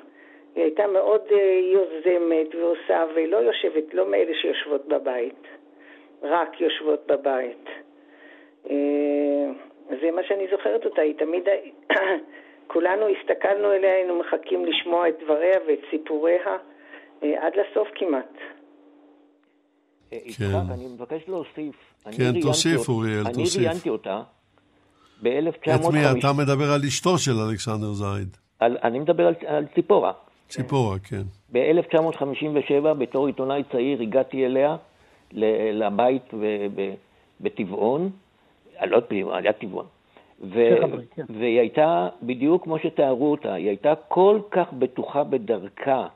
[0.55, 5.43] היא הייתה מאוד אה, יוזמת ועושה, והיא לא יושבת, לא מאלה שיושבות בבית,
[6.23, 7.65] רק יושבות בבית.
[8.69, 8.75] אה,
[10.01, 11.43] זה מה שאני זוכרת אותה, היא תמיד,
[12.73, 16.57] כולנו הסתכלנו אליה, היינו מחכים לשמוע את דבריה ואת סיפוריה
[17.23, 18.37] אה, עד לסוף כמעט.
[20.11, 21.75] יצחק, אני מבקש להוסיף.
[22.05, 23.61] אני כן, תוסיף, אוריאל, אני תוסיף.
[23.61, 24.21] ראיינתי אותה
[25.21, 26.03] את מי?
[26.03, 26.19] ב-1950.
[26.19, 28.37] אתה מדבר על אשתו של אלכסנדר זייד.
[28.61, 30.11] אני מדבר על, על ציפורה.
[30.47, 31.21] ציפורה, כן.
[31.51, 34.75] ב-1957, בתור עיתונאי צעיר, הגעתי אליה
[35.73, 36.33] לבית
[37.41, 38.09] בטבעון,
[38.81, 39.85] אה, לא טבעון, על יד טבעון.
[40.53, 41.23] כן.
[41.29, 46.07] והיא הייתה בדיוק כמו שתיארו אותה, היא הייתה כל כך בטוחה בדרכה.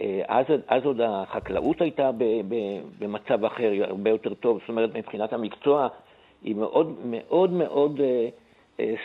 [0.00, 2.54] אה, אז, אז עוד החקלאות הייתה ב, ב,
[2.98, 5.88] במצב אחר, הרבה יותר טוב, זאת אומרת, מבחינת המקצוע,
[6.42, 8.28] היא מאוד מאוד מאוד אה, אה,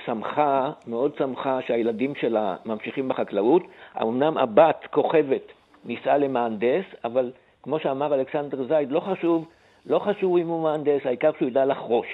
[0.06, 3.64] שמחה, מאוד שמחה שהילדים שלה ממשיכים בחקלאות.
[4.02, 5.52] אמנם הבת, כוכבת,
[5.86, 7.32] נישאה למהנדס, אבל
[7.64, 9.46] כמו שאמר אלכסנדר זייד, לא חשוב,
[9.86, 12.08] לא חשוב אם הוא מהנדס, העיקר שהוא ידע לחרוש.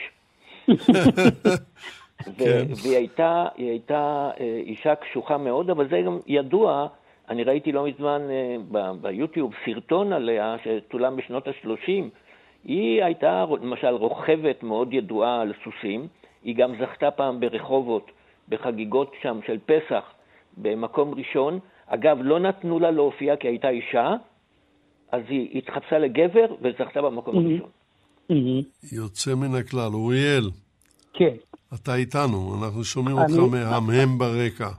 [2.28, 2.66] ו- כן.
[2.84, 6.88] והיא הייתה, הייתה אה, אישה קשוחה מאוד, אבל זה גם ידוע,
[7.30, 12.04] אני ראיתי לא מזמן אה, ב- ביוטיוב סרטון עליה שצולם בשנות ה-30.
[12.64, 16.08] היא הייתה למשל רוכבת מאוד ידועה על סוסים,
[16.48, 18.12] היא גם זכתה פעם ברחובות,
[18.50, 20.04] בחגיגות שם של פסח,
[20.58, 21.60] במקום ראשון.
[21.88, 24.14] אגב, לא נתנו לה להופיע כי הייתה אישה,
[25.12, 27.40] אז היא התחפשה לגבר וזכתה במקום Mhm.
[27.40, 27.70] הראשון.
[28.92, 29.94] יוצא מן הכלל.
[29.94, 30.50] אוריאל,
[31.14, 31.34] כן.
[31.74, 34.70] אתה איתנו, אנחנו שומעים אני- אותך מהמהם ברקע.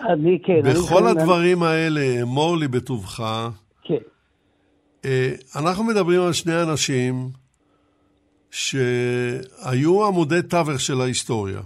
[0.00, 0.60] אני, כן.
[0.62, 3.22] בכל הדברים האלה, אמור לי בטובך,
[3.82, 3.94] כן.
[5.04, 7.14] אה, אנחנו מדברים על שני אנשים
[8.54, 11.60] שהיו עמודי תווך של ההיסטוריה,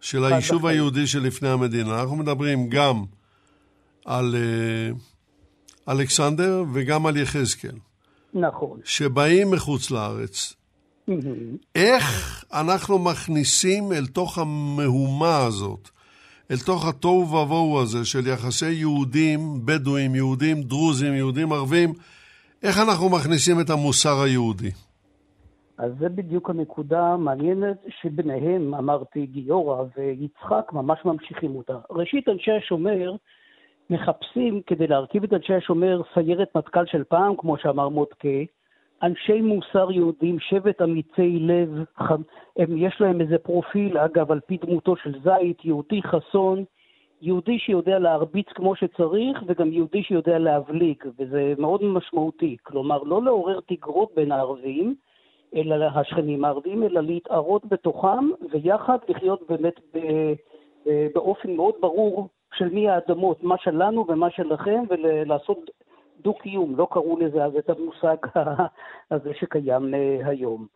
[0.00, 0.74] של היישוב בחיים.
[0.74, 2.00] היהודי שלפני המדינה.
[2.00, 3.04] אנחנו מדברים גם
[4.04, 7.74] על אה, אלכסנדר וגם על יחזקאל,
[8.34, 8.80] נכון.
[8.84, 10.54] שבאים מחוץ לארץ.
[11.74, 15.88] איך אנחנו מכניסים אל תוך המהומה הזאת,
[16.50, 21.92] אל תוך התוהו ובוהו הזה של יחסי יהודים, בדואים, יהודים, דרוזים, יהודים, ערבים,
[22.62, 24.70] איך אנחנו מכניסים את המוסר היהודי?
[25.78, 31.78] אז זה בדיוק הנקודה המעניינת שביניהם, אמרתי, גיורא ויצחק ממש ממשיכים אותה.
[31.90, 33.12] ראשית, אנשי השומר
[33.90, 38.38] מחפשים, כדי להרכיב את אנשי השומר, סיירת מטכ"ל של פעם, כמו שאמר מודקה,
[39.02, 42.10] אנשי מוסר יהודים, שבט אמיצי לב, ח-
[42.56, 46.64] הם, יש להם איזה פרופיל, אגב, על פי דמותו של זית, יהודי חסון,
[47.22, 52.56] יהודי שיודע להרביץ כמו שצריך, וגם יהודי שיודע להבליג, וזה מאוד משמעותי.
[52.62, 54.94] כלומר, לא לעורר תגרות בין הערבים,
[55.54, 60.32] אלא השכנים הערבים, אלא להתערות בתוכם, ויחד לחיות באמת ב-
[61.14, 65.70] באופן מאוד ברור של מי האדמות, מה שלנו ומה שלכם, ולעשות
[66.20, 68.16] דו-קיום, לא קראו לזה אז את המושג
[69.10, 70.66] הזה שקיים אה, היום.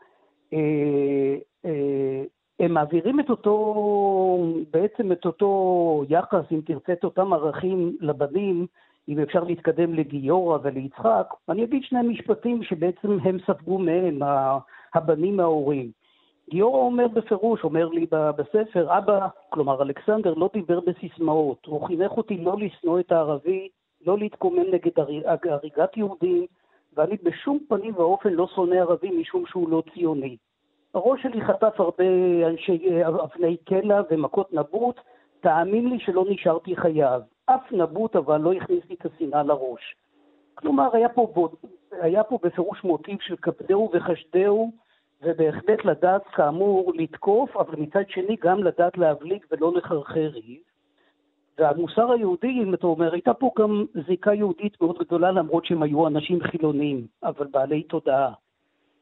[0.53, 2.23] אה, אה,
[2.61, 8.67] הם מעבירים את אותו, בעצם את אותו יחס, אם תרצה, את אותם ערכים לבנים,
[9.09, 14.19] אם אפשר להתקדם לגיורא וליצחק, אני אגיד שני משפטים שבעצם הם ספגו מהם,
[14.95, 15.91] הבנים מההורים.
[16.51, 22.37] גיורא אומר בפירוש, אומר לי בספר, אבא, כלומר אלכסנדר, לא דיבר בסיסמאות, הוא חינך אותי
[22.37, 23.69] לא לשנוא את הערבי,
[24.07, 26.47] לא להתקומם נגד הר- הריגת יהודים,
[26.97, 30.37] ואני בשום פנים ואופן לא שונא ערבים משום שהוא לא ציוני.
[30.95, 32.05] הראש שלי חטף הרבה
[32.47, 35.01] אנשי אבני קלע ומכות נבוט,
[35.41, 37.23] תאמין לי שלא נשארתי חייב.
[37.47, 39.97] אף נבוט אבל לא הכניס לי את השנאה לראש.
[40.55, 41.55] כלומר, היה פה, בוד,
[41.91, 44.73] היה פה בפירוש מוטיב של כבדהו וחשדהו,
[45.23, 50.61] ובהחלט לדעת כאמור לתקוף, אבל מצד שני גם לדעת להבליג ולא לחרחר ריב.
[51.59, 56.07] והמוסר היהודי, אם אתה אומר, הייתה פה גם זיקה יהודית מאוד גדולה, למרות שהם היו
[56.07, 58.33] אנשים חילוניים, אבל בעלי תודעה.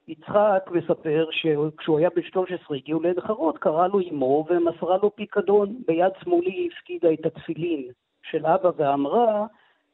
[0.09, 5.77] יצחק מספר שכשהוא היה בן 13 הגיעו לעין חרוד, קרא לו אמו ומסרה לו פיקדון.
[5.87, 7.89] ביד שמאלי הפקידה את התפילין
[8.31, 9.47] של אבא ואמרה,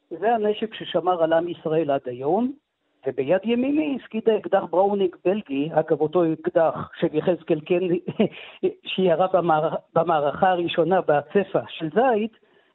[0.09, 2.53] זה הנשק ששמר על עם ישראל עד היום,
[3.07, 7.79] וביד ימיני הפקידה אקדח בראונינג בלגי, אגב אותו אקדח של יחזקאל כן,
[8.95, 12.31] שירה במער, במערכה הראשונה בצפה של זית,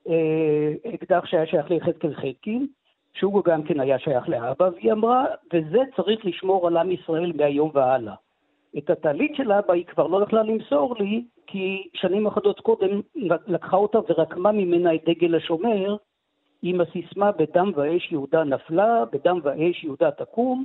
[0.08, 2.66] אה, אקדח שהיה שייך ליחזקאל חלקין,
[3.14, 7.70] שהוא גם כן היה שייך לאבא, והיא אמרה, וזה צריך לשמור על עם ישראל מהיום
[7.74, 8.14] והלאה.
[8.78, 13.00] את הטלית של אבא היא כבר לא יכלה למסור לי, כי שנים אחדות קודם
[13.46, 15.96] לקחה אותה ורקמה ממנה את דגל השומר
[16.62, 20.64] עם הסיסמה בדם ואש יהודה נפלה, בדם ואש יהודה תקום,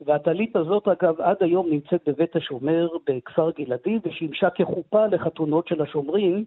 [0.00, 6.44] והטלית הזאת אגב עד היום נמצאת בבית השומר בכפר גלעדי ושימשה כחופה לחתונות של השומרים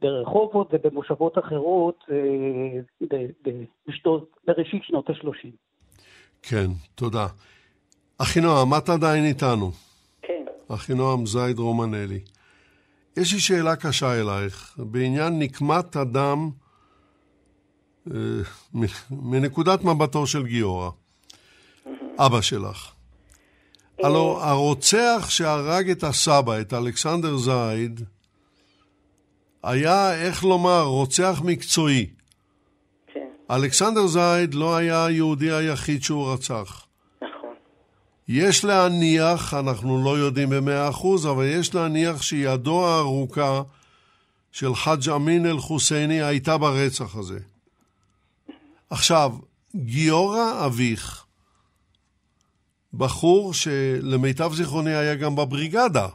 [0.00, 3.06] ברחובות ובמושבות אחרות אה,
[3.86, 5.48] בשנות, בראשית שנות ה-30.
[6.42, 7.26] כן, תודה.
[8.22, 9.87] אחינועם, את עדיין איתנו.
[10.68, 12.20] אחינועם זייד רומנלי.
[13.16, 16.50] יש לי שאלה קשה אלייך, בעניין נקמת הדם
[18.10, 18.16] אה,
[19.10, 20.90] מנקודת מבטו של גיורא,
[22.18, 22.90] אבא שלך.
[24.02, 28.00] הלו הרוצח שהרג את הסבא, את אלכסנדר זייד,
[29.62, 32.06] היה, איך לומר, רוצח מקצועי.
[33.14, 36.87] כן, אלכסנדר זייד לא היה היהודי היחיד שהוא רצח.
[38.28, 43.62] יש להניח, אנחנו לא יודעים במאה אחוז, אבל יש להניח שידו הארוכה
[44.52, 47.38] של חאג' אמין אל-חוסייני הייתה ברצח הזה.
[48.90, 49.32] עכשיו,
[49.76, 51.24] גיורא אביך,
[52.94, 56.06] בחור שלמיטב זיכרוני היה גם בבריגדה.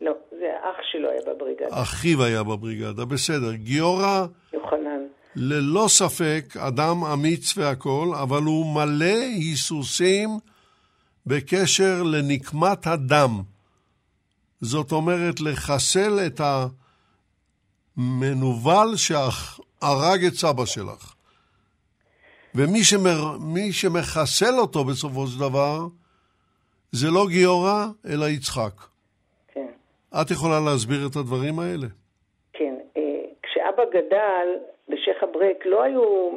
[0.00, 3.54] לא, זה אח שלו היה בבריגדה, אחיו היה בבריגדה, בסדר.
[3.54, 5.00] גיורא, יוחנן.
[5.36, 10.28] ללא ספק, אדם אמיץ והכול, אבל הוא מלא היסוסים
[11.28, 13.30] בקשר לנקמת הדם.
[14.60, 16.40] זאת אומרת, לחסל את
[17.96, 21.14] המנוול שהרג את סבא שלך.
[22.54, 23.20] ומי שמר,
[23.72, 25.78] שמחסל אותו בסופו של דבר,
[26.92, 28.72] זה לא גיורא, אלא יצחק.
[29.48, 29.66] כן.
[30.20, 31.86] את יכולה להסביר את הדברים האלה?
[32.52, 33.02] כן, אה,
[33.42, 34.46] כשאבא גדל
[34.88, 36.28] בשייח' אברק לא היו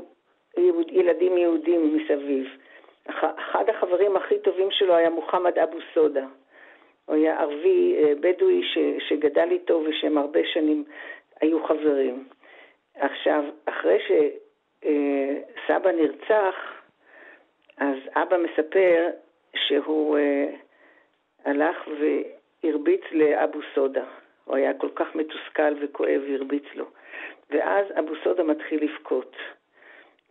[0.91, 2.61] ילדים יהודים מסביב.
[3.09, 6.25] אח- אחד החברים הכי טובים שלו היה מוחמד אבו סודה.
[7.05, 8.77] הוא היה ערבי אה, בדואי ש,
[9.09, 10.83] שגדל איתו ושהם הרבה שנים
[11.41, 12.27] היו חברים.
[12.95, 13.97] עכשיו, אחרי
[14.83, 16.55] שסבא נרצח,
[17.77, 19.07] אז אבא מספר
[19.55, 20.45] שהוא אה,
[21.45, 21.87] הלך
[22.63, 24.03] והרביץ לאבו סודה.
[24.45, 26.85] הוא היה כל כך מתוסכל וכואב והרביץ לו.
[27.49, 29.35] ואז אבו סודה מתחיל לבכות.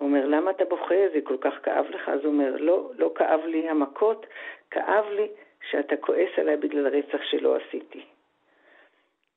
[0.00, 1.08] הוא אומר, למה אתה בוכה?
[1.12, 2.08] זה כל כך כאב לך?
[2.08, 4.26] אז הוא אומר, לא, לא כאב לי המכות,
[4.70, 5.28] כאב לי
[5.70, 8.04] שאתה כועס עליי בגלל רצח שלא עשיתי.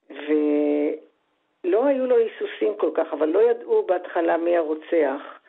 [0.09, 5.39] ולא היו לו היסוסים כל כך, אבל לא ידעו בהתחלה מי הרוצח.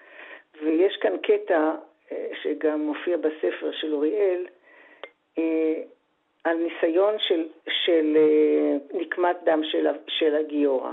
[0.63, 1.73] ויש כאן קטע
[2.13, 4.47] אה, שגם מופיע בספר של אוריאל,
[5.39, 5.83] אה,
[6.45, 7.49] על ניסיון של,
[7.85, 10.93] של אה, נקמת דם של, של הגיורא.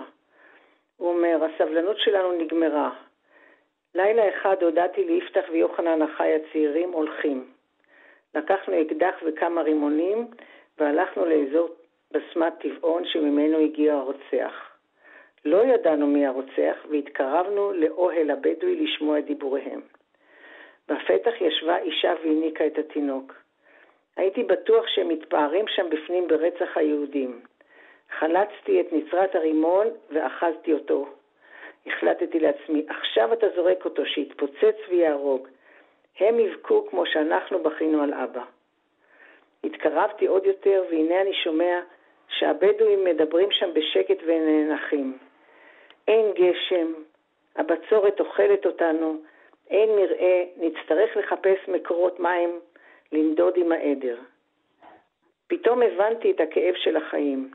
[0.97, 3.10] הוא אומר, הסבלנות שלנו נגמרה.
[3.95, 7.45] לילה אחד הודעתי ליפתח ויוחנן אחיי הצעירים הולכים.
[8.35, 10.27] לקחנו אקדח וכמה רימונים
[10.77, 11.69] והלכנו לאזור
[12.11, 14.71] בסמת טבעון שממנו הגיע הרוצח.
[15.45, 19.81] לא ידענו מי הרוצח והתקרבנו לאוהל הבדואי לשמוע את דיבוריהם.
[20.87, 23.33] בפתח ישבה אישה והניקה את התינוק.
[24.17, 27.41] הייתי בטוח שהם מתפארים שם בפנים ברצח היהודים.
[28.19, 31.07] חלצתי את נצרת הרימון ואחזתי אותו.
[31.85, 35.47] החלטתי לעצמי, עכשיו אתה זורק אותו, שיתפוצץ ויהרוג.
[36.19, 38.43] הם יבכו כמו שאנחנו בכינו על אבא.
[39.63, 41.79] התקרבתי עוד יותר, והנה אני שומע
[42.27, 45.17] שהבדואים מדברים שם בשקט ונאנחים.
[46.07, 46.93] אין גשם,
[47.55, 49.15] הבצורת אוכלת אותנו,
[49.69, 52.59] אין מרעה, נצטרך לחפש מקורות מים
[53.11, 54.17] לנדוד עם העדר.
[55.47, 57.51] פתאום הבנתי את הכאב של החיים.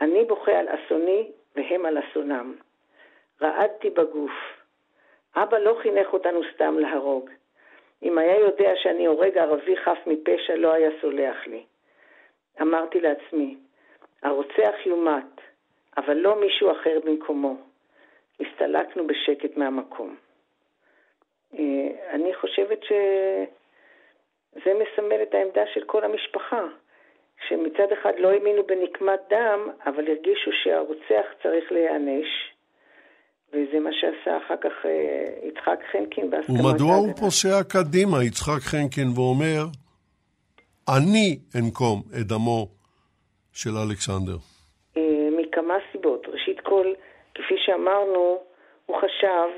[0.00, 2.54] אני בוכה על אסוני והם על אסונם.
[3.42, 4.32] רעדתי בגוף.
[5.36, 7.30] אבא לא חינך אותנו סתם להרוג.
[8.02, 11.64] אם היה יודע שאני הורג ערבי חף מפשע, לא היה סולח לי.
[12.60, 13.56] אמרתי לעצמי,
[14.22, 15.40] הרוצח יומת,
[15.96, 17.56] אבל לא מישהו אחר במקומו.
[18.40, 20.16] הסתלקנו בשקט מהמקום.
[21.58, 26.66] אה, אני חושבת שזה מסמל את העמדה של כל המשפחה,
[27.48, 32.51] שמצד אחד לא האמינו בנקמת דם, אבל הרגישו שהרוצח צריך להיענש,
[33.52, 37.12] וזה מה שעשה אחר כך אה, יצחק חנקין בהסכמת ומדוע הוא.
[37.20, 39.62] פוסע קדימה, יצחק חנקין, ואומר,
[40.96, 42.66] אני אנקום את דמו
[43.52, 44.36] של אלכסנדר?
[44.96, 46.26] אה, מכמה סיבות.
[46.28, 46.86] ראשית כל,
[47.34, 48.38] כפי שאמרנו,
[48.86, 49.48] הוא חשב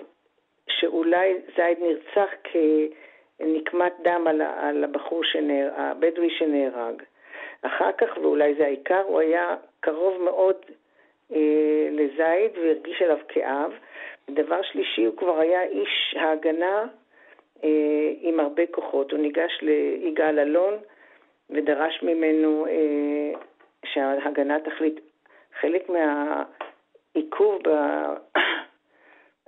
[0.69, 7.03] שאולי זייד נרצח כנקמת דם על, על הבחור, שנהר, הבדואי שנהרג.
[7.63, 10.57] אחר כך, ואולי זה העיקר, הוא היה קרוב מאוד
[11.91, 13.73] לזייד והרגיש עליו כאב.
[14.31, 16.87] דבר שלישי, הוא כבר היה איש ההגנה
[17.65, 19.13] אה, עם הרבה כוחות.
[19.13, 20.75] הוא ניגש ליגאל אלון
[21.51, 23.41] ודרש ממנו אה,
[23.85, 25.01] שההגנה תחליט.
[25.61, 27.63] חלק מהעיכוב.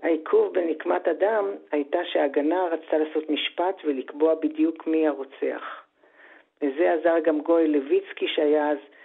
[0.02, 5.84] העיכוב בנקמת הדם הייתה שההגנה רצתה לעשות משפט ולקבוע בדיוק מי הרוצח.
[6.62, 8.96] וזה עזר גם גוי לויצקי שהיה אז אה,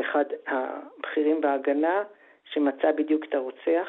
[0.00, 2.02] אחד הבכירים בהגנה,
[2.52, 3.88] שמצא בדיוק את הרוצח.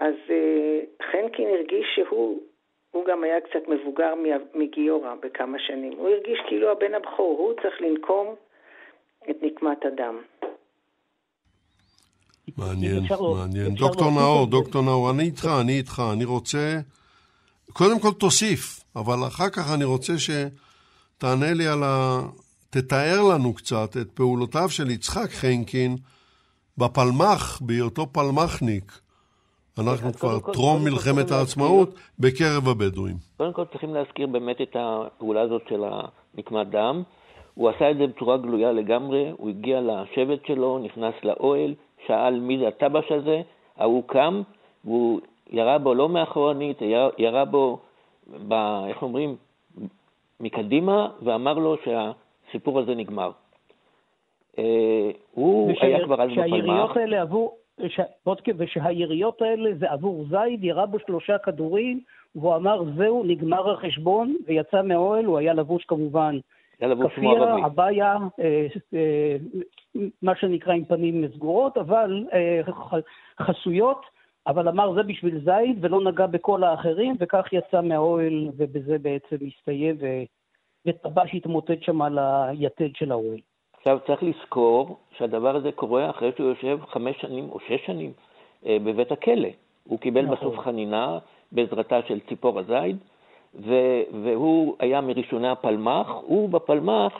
[0.00, 0.80] אז אה,
[1.12, 2.40] חנקין הרגיש שהוא
[2.94, 4.14] הוא גם היה קצת מבוגר
[4.54, 5.92] מגיורא בכמה שנים.
[5.98, 8.34] הוא הרגיש כאילו הבן הבכור, הוא צריך לנקום
[9.30, 10.16] את נקמת הדם.
[12.58, 13.02] מעניין,
[13.38, 13.74] מעניין.
[13.74, 16.78] דוקטור נאור, דוקטור נאור, אני איתך, אני איתך, אני רוצה...
[17.72, 22.20] קודם כל תוסיף, אבל אחר כך אני רוצה שתענה לי על ה...
[22.74, 25.96] תתאר לנו קצת את פעולותיו של יצחק חנקין
[26.78, 28.92] בפלמ"ח, בהיותו פלמ"חניק.
[29.78, 33.16] אנחנו כבר כל, טרום כל, מלחמת כל, העצמאות להזכיר, בקרב הבדואים.
[33.36, 37.02] קודם כל צריכים להזכיר באמת את הפעולה הזאת של הנקמת דם.
[37.54, 41.74] הוא עשה את זה בצורה גלויה לגמרי, הוא הגיע לשבט שלו, נכנס לאוהל,
[42.06, 43.42] שאל מי זה הטבש הזה,
[43.76, 44.42] ההוא קם,
[44.84, 45.20] והוא
[45.50, 46.78] ירה בו לא מאחורנית,
[47.18, 47.78] ירה בו,
[48.48, 48.52] ב,
[48.88, 49.36] איך אומרים,
[50.40, 51.76] מקדימה, ואמר לו
[52.46, 53.30] שהסיפור הזה נגמר.
[54.58, 56.46] אה, הוא היה כבר אז בפלמ"ח.
[56.48, 57.56] שהיריות האלה עבור,
[57.88, 58.00] ש...
[58.56, 62.00] ושהיריות האלה זה עבור זייד, ירה בו שלושה כדורים,
[62.34, 66.38] והוא אמר זהו, נגמר החשבון, ויצא מהאוהל, הוא היה לבוש כמובן
[66.78, 69.36] כפיה, עביה, אה, אה,
[70.22, 72.60] מה שנקרא עם פנים סגורות, אבל אה,
[73.40, 74.06] חסויות,
[74.46, 79.96] אבל אמר זה בשביל זייד, ולא נגע בכל האחרים, וכך יצא מהאוהל, ובזה בעצם הסתיים,
[80.86, 83.38] וטבש התמוטט שם על היתד של האוהל.
[83.76, 88.12] עכשיו צריך לזכור שהדבר הזה קורה אחרי שהוא יושב חמש שנים או שש שנים
[88.66, 89.48] אה, בבית הכלא.
[89.88, 90.36] הוא קיבל נכון.
[90.36, 91.18] בסוף חנינה
[91.52, 92.96] בעזרתה של ציפור הזייד,
[93.54, 97.12] ו- והוא היה מראשוני הפלמ"ח, הוא בפלמ"ח,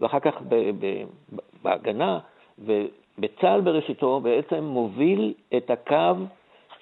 [0.00, 1.04] ואחר כך ב- ב-
[1.62, 2.18] בהגנה,
[2.58, 6.14] ובצה"ל בראשיתו בעצם מוביל את הקו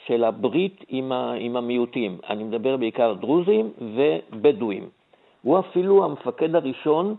[0.07, 2.19] של הברית עם, ה- עם המיעוטים.
[2.31, 4.89] אני מדבר בעיקר דרוזים ובדואים.
[5.49, 7.15] הוא אפילו המפקד הראשון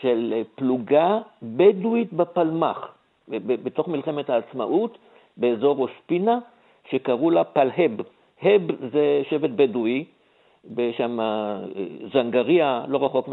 [0.00, 2.94] של אה, פלוגה בדואית בפלמ"ח,
[3.28, 4.98] בתוך מלחמת העצמאות,
[5.36, 6.38] באזור ראש פינה,
[6.90, 7.92] שקראו לה פלהב.
[8.42, 8.62] הב
[8.92, 10.04] זה שבט בדואי,
[10.96, 11.58] שם אה,
[12.12, 13.28] זנגריה, לא רחוק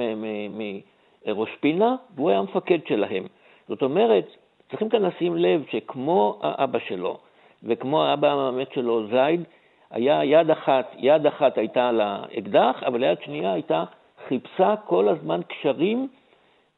[1.26, 3.24] מראש פינה, והוא היה המפקד שלהם.
[3.68, 4.26] זאת אומרת,
[4.70, 7.18] צריכים כאן לשים לב שכמו האבא שלו,
[7.64, 9.44] וכמו האבא המאמת שלו, זייד,
[9.92, 13.84] היה יד אחת, יד אחת הייתה על האקדח, אבל יד שנייה הייתה,
[14.28, 16.07] חיפשה כל הזמן קשרים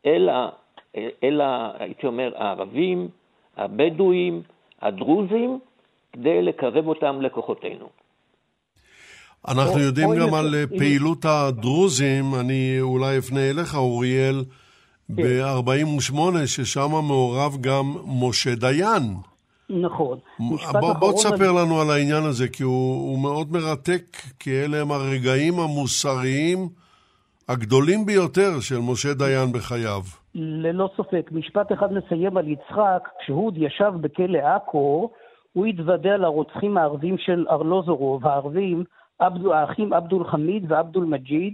[0.05, 0.49] אל, ה,
[1.23, 3.07] אל ה, הייתי אומר, הערבים,
[3.57, 4.41] הבדואים,
[4.81, 5.59] הדרוזים,
[6.13, 7.89] כדי לקרב אותם לכוחותינו.
[9.47, 14.43] אנחנו יודעים גם על פעילות הדרוזים, אני אולי אפנה אליך, אוריאל,
[15.07, 15.23] כן.
[15.23, 16.15] ב-48,
[16.45, 19.15] ששם מעורב גם משה דיין.
[19.69, 20.17] נכון.
[20.79, 24.91] בוא, בוא תספר לנו על העניין הזה, כי הוא, הוא מאוד מרתק, כי אלה הם
[24.91, 26.69] הרגעים המוסריים
[27.49, 30.01] הגדולים ביותר של משה דיין בחייו.
[30.35, 31.29] ללא ספק.
[31.31, 35.09] משפט אחד נסיים על יצחק, כשהוא עוד ישב בכלא עכו,
[35.53, 38.83] הוא התוודע לרוצחים הערבים של ארלוזורוב, הערבים,
[39.19, 41.53] עבדו, האחים עבדול חמיד ועבדול מג'יד.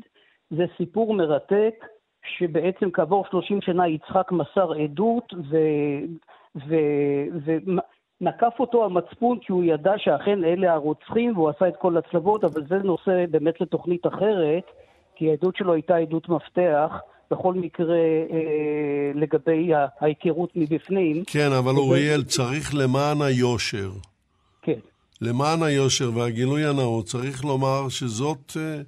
[0.50, 1.86] זה סיפור מרתק,
[2.38, 5.58] שבעצם כעבור 30 שנה יצחק מסר עדות ו...
[6.56, 6.76] ו...
[7.46, 7.52] ו...
[8.22, 12.68] נקף אותו המצפון כי הוא ידע שאכן אלה הרוצחים והוא עשה את כל הצלבות, אבל
[12.68, 14.64] זה נושא באמת לתוכנית אחרת.
[15.20, 16.92] כי העדות שלו הייתה עדות מפתח.
[17.32, 17.96] בכל מקרה
[18.32, 21.24] אה, לגבי ההיכרות מבפנים.
[21.28, 21.76] כן, אבל.
[21.76, 23.92] אוריאל, צריך למען היושר.
[24.62, 24.80] כן.
[25.22, 28.82] למען היושר והגילוי הנאות, צריך לומר שזאת אה,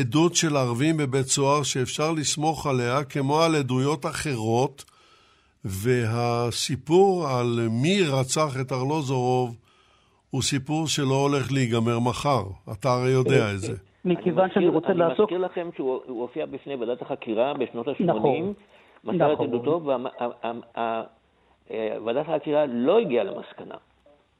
[0.00, 4.84] עדות של ערבים בבית סוהר שאפשר לסמוך עליה, כמו על עדויות אחרות,
[5.64, 9.56] והסיפור על מי רצח את ארלוזורוב
[10.30, 12.44] הוא סיפור שלא הולך להיגמר מחר.
[12.72, 13.76] אתה הרי יודע את זה.
[14.04, 15.32] מכיוון שאני רוצה לעסוק...
[15.32, 18.52] אני מזכיר לכם שהוא הופיע בפני ועדת החקירה בשנות ה-80, נכון,
[19.04, 19.48] מסר את נכון.
[19.48, 19.80] עדותו,
[22.00, 23.74] וועדת החקירה לא הגיעה למסקנה.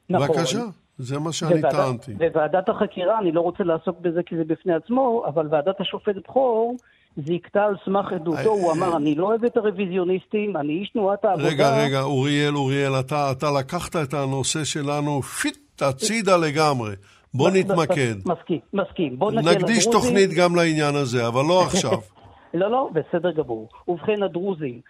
[0.09, 0.27] נכון.
[0.27, 0.59] בבקשה,
[0.97, 2.11] זה מה שאני טענתי.
[2.33, 6.75] וועדת החקירה, אני לא רוצה לעסוק בזה כי זה בפני עצמו, אבל ועדת השופט בכור
[7.17, 11.25] זיכתה על סמך עדותו, אה, הוא אמר, אני לא אוהב את הרוויזיוניסטים, אני איש תנועת
[11.25, 11.47] העבודה.
[11.47, 16.91] רגע, רגע, אוריאל, אוריאל, אתה לקחת את הנושא שלנו פיט הצידה לגמרי.
[17.33, 18.15] בוא נתמקד.
[18.25, 19.19] מסכים, מסכים.
[19.19, 19.31] בוא.
[19.31, 21.97] נקדיש תוכנית גם לעניין הזה, אבל לא עכשיו.
[22.53, 23.69] לא, לא, בסדר גמור.
[23.87, 24.81] ובכן, הדרוזים.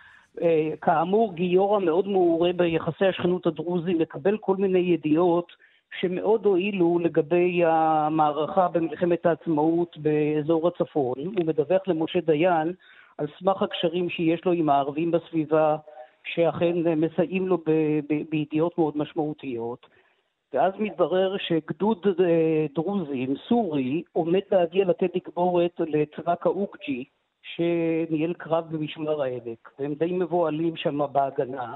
[0.41, 5.51] אה, כאמור, גיורא מאוד מעורה ביחסי השכנות הדרוזים, לקבל כל מיני ידיעות
[5.99, 11.13] שמאוד הועילו לגבי המערכה במלחמת העצמאות באזור הצפון.
[11.17, 12.73] הוא מדווח למשה דיין
[13.17, 15.75] על סמך הקשרים שיש לו עם הערבים בסביבה,
[16.33, 17.57] שאכן מסייעים לו
[18.31, 19.85] בידיעות מאוד משמעותיות.
[20.53, 27.03] ואז מתברר שגדוד אה, דרוזים, סורי, עומד להגיע לתת תגבורת לצבא קאוקג'י,
[27.41, 31.75] שניהל קרב במשמר העמק, והם די מבוהלים שם בהגנה.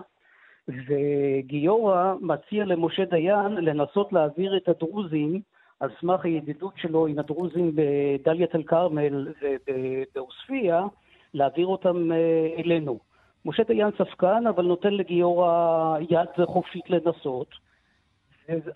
[0.68, 5.42] וגיורא מציע למשה דיין לנסות להעביר את הדרוזים
[5.80, 10.74] על סמך הידידות שלו עם הדרוזים בדאלית אל-כרמל ובעוספיא,
[11.34, 13.00] להעביר אותם אה, אלינו.
[13.46, 17.67] משה דיין ספקן, אבל נותן לגיורא יד חופשית לנסות.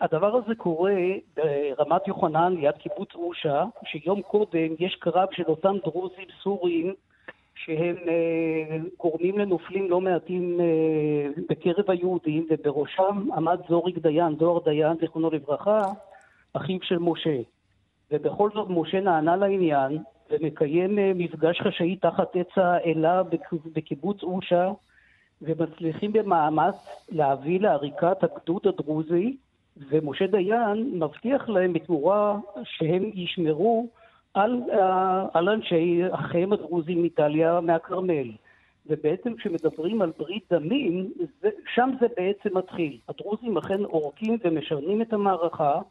[0.02, 0.96] הדבר הזה קורה
[1.36, 6.94] ברמת יוחנן ליד קיבוץ אושה, שיום קודם יש קרב של אותם דרוזים סורים
[7.56, 14.98] שהם אה, גורמים לנופלים לא מעטים אה, בקרב היהודים, ובראשם עמד זוריק דיין, זוהר דיין,
[15.02, 15.82] זיכרונו לברכה,
[16.54, 17.38] אחיו של משה.
[18.12, 19.98] ובכל זאת משה נענה לעניין
[20.30, 23.24] ומקיים אה, מפגש חשאי תחת עץ האלה
[23.74, 24.72] בקיבוץ אושה,
[25.42, 29.38] ומצליחים במאמץ להביא לעריקת הגדוד הדרוזי,
[29.78, 33.88] ומשה דיין מבטיח להם בתמורה שהם ישמרו
[34.34, 38.32] על, אה, על אנשי אחיהם הדרוזים מאיטליה, מהכרמל.
[38.86, 41.12] ובעצם כשמדברים על ברית דמים,
[41.42, 42.98] זה, שם זה בעצם מתחיל.
[43.10, 45.82] הדרוזים אכן עורקים ומשרנים את המערכה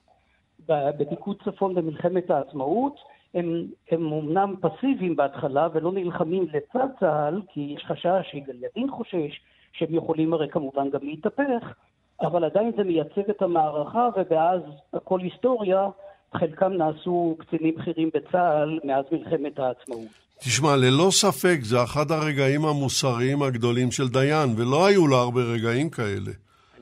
[0.68, 2.96] בפיקוד צפון במלחמת העצמאות.
[3.34, 9.40] הם, הם אומנם פסיביים בהתחלה ולא נלחמים לצד צה"ל, כי יש חשש, ידין חושש,
[9.72, 11.74] שהם יכולים הרי כמובן גם להתהפך,
[12.22, 14.60] אבל עדיין זה מייצג את המערכה, ובאז
[14.94, 15.88] הכל היסטוריה,
[16.34, 20.08] חלקם נעשו קצינים בכירים בצה"ל מאז מלחמת העצמאות.
[20.38, 25.90] תשמע, ללא ספק זה אחד הרגעים המוסריים הגדולים של דיין, ולא היו לו הרבה רגעים
[25.90, 26.30] כאלה.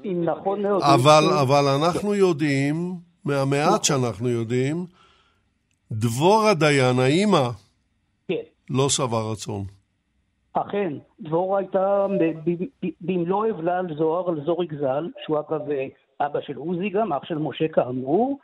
[0.05, 0.83] נכון מאוד.
[0.83, 4.87] אבל, אבל אנחנו יודעים, מהמעט שאנחנו יודעים,
[5.93, 7.49] דבורה דיין, האימא,
[8.29, 8.35] כן.
[8.71, 9.78] לא שבע רצון.
[10.53, 12.07] אכן, דבורה הייתה
[13.01, 15.61] במלוא אבלה על זוהר, על זוריק ז"ל, שהוא אגב
[16.21, 18.39] אבא של עוזי גם, אח של משה כאמור,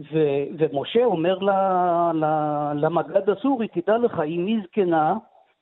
[0.00, 1.50] ו- ומשה אומר ל-
[2.14, 5.14] ל- למג"ד הסורי, תדע לך, אמי זקנה,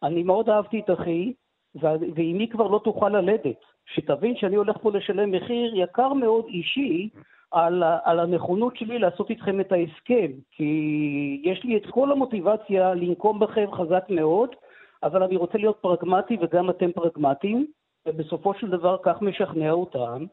[0.02, 1.32] אני מאוד אהבתי את אחי,
[1.74, 3.64] ואמי כבר לא תוכל ללדת.
[3.86, 7.08] שתבין שאני הולך פה לשלם מחיר יקר מאוד אישי
[7.50, 13.38] על, על הנכונות שלי לעשות איתכם את ההסכם, כי יש לי את כל המוטיבציה לנקום
[13.38, 14.48] בכם חזק מאוד,
[15.02, 17.66] אבל אני רוצה להיות פרגמטי וגם אתם פרגמטיים,
[18.06, 20.24] ובסופו של דבר כך משכנע אותם.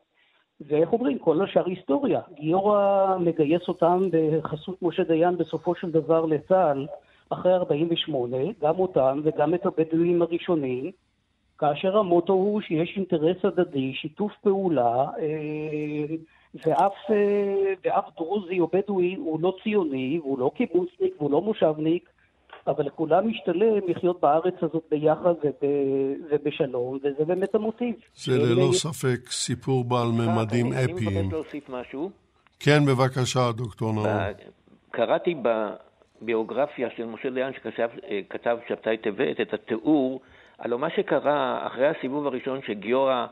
[0.61, 2.21] ואיך אומרים, כל השאר היסטוריה.
[2.33, 6.87] גיורא מגייס אותם בחסות משה דיין בסופו של דבר לצה"ל
[7.29, 10.91] אחרי 48, גם אותם וגם את הבדואים הראשונים,
[11.57, 16.15] כאשר המוטו הוא שיש אינטרס הדדי, שיתוף פעולה, אה,
[16.65, 22.09] ואף, אה, ואף דרוזי או בדואי הוא לא ציוני, והוא לא קיבוצניק והוא לא מושבניק,
[22.67, 25.69] אבל לכולם משתלם לחיות בארץ הזאת ביחד וב,
[26.31, 27.95] ובשלום, וזה באמת המוטיב.
[28.15, 31.07] זה ללא ספק סיפור בעל ממדים אפיים.
[31.07, 32.09] אני מבקש להוסיף משהו.
[32.59, 34.07] כן, בבקשה, דוקטור נאור.
[34.91, 35.35] קראתי
[36.21, 40.21] בביוגרפיה של משה דיין שכתב שבתאי טבת את התיאור
[40.59, 43.25] הלוא מה שקרה אחרי הסיבוב הראשון שגיורא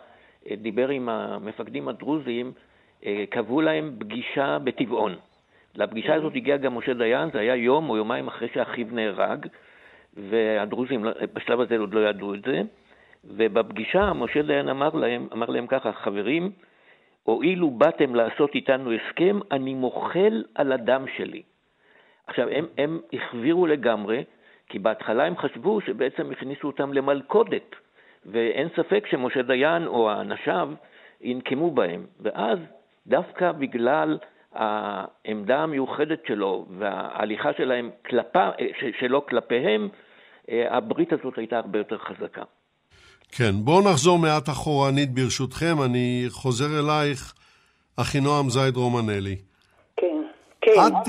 [0.49, 2.51] אה, דיבר עם המפקדים הדרוזים,
[3.05, 5.15] אה, קבעו להם פגישה בטבעון.
[5.77, 9.45] לפגישה הזאת הגיע גם משה דיין, זה היה יום או יומיים אחרי שאחיו נהרג,
[10.13, 12.61] והדרוזים לא, בשלב הזה עוד לא ידעו את זה,
[13.23, 16.51] ובפגישה משה דיין אמר להם, אמר להם ככה, חברים,
[17.23, 21.41] הואילו באתם לעשות איתנו הסכם, אני מוחל על הדם שלי.
[22.27, 24.23] עכשיו, הם, הם החבירו לגמרי,
[24.69, 27.75] כי בהתחלה הם חשבו שבעצם הכניסו אותם למלכודת,
[28.25, 30.69] ואין ספק שמשה דיין או האנשיו
[31.21, 32.05] ינקמו בהם.
[32.19, 32.59] ואז,
[33.07, 34.17] דווקא בגלל
[34.57, 38.49] העמדה המיוחדת שלו וההליכה שלהם כלפה,
[38.99, 39.89] שלו כלפיהם,
[40.49, 42.43] הברית הזאת הייתה הרבה יותר חזקה.
[43.31, 47.33] כן, בואו נחזור מעט אחורנית ברשותכם, אני חוזר אלייך,
[47.97, 49.35] אחינועם זייד רומנלי.
[49.97, 50.23] כן,
[50.61, 50.71] כן.
[50.71, 51.07] את,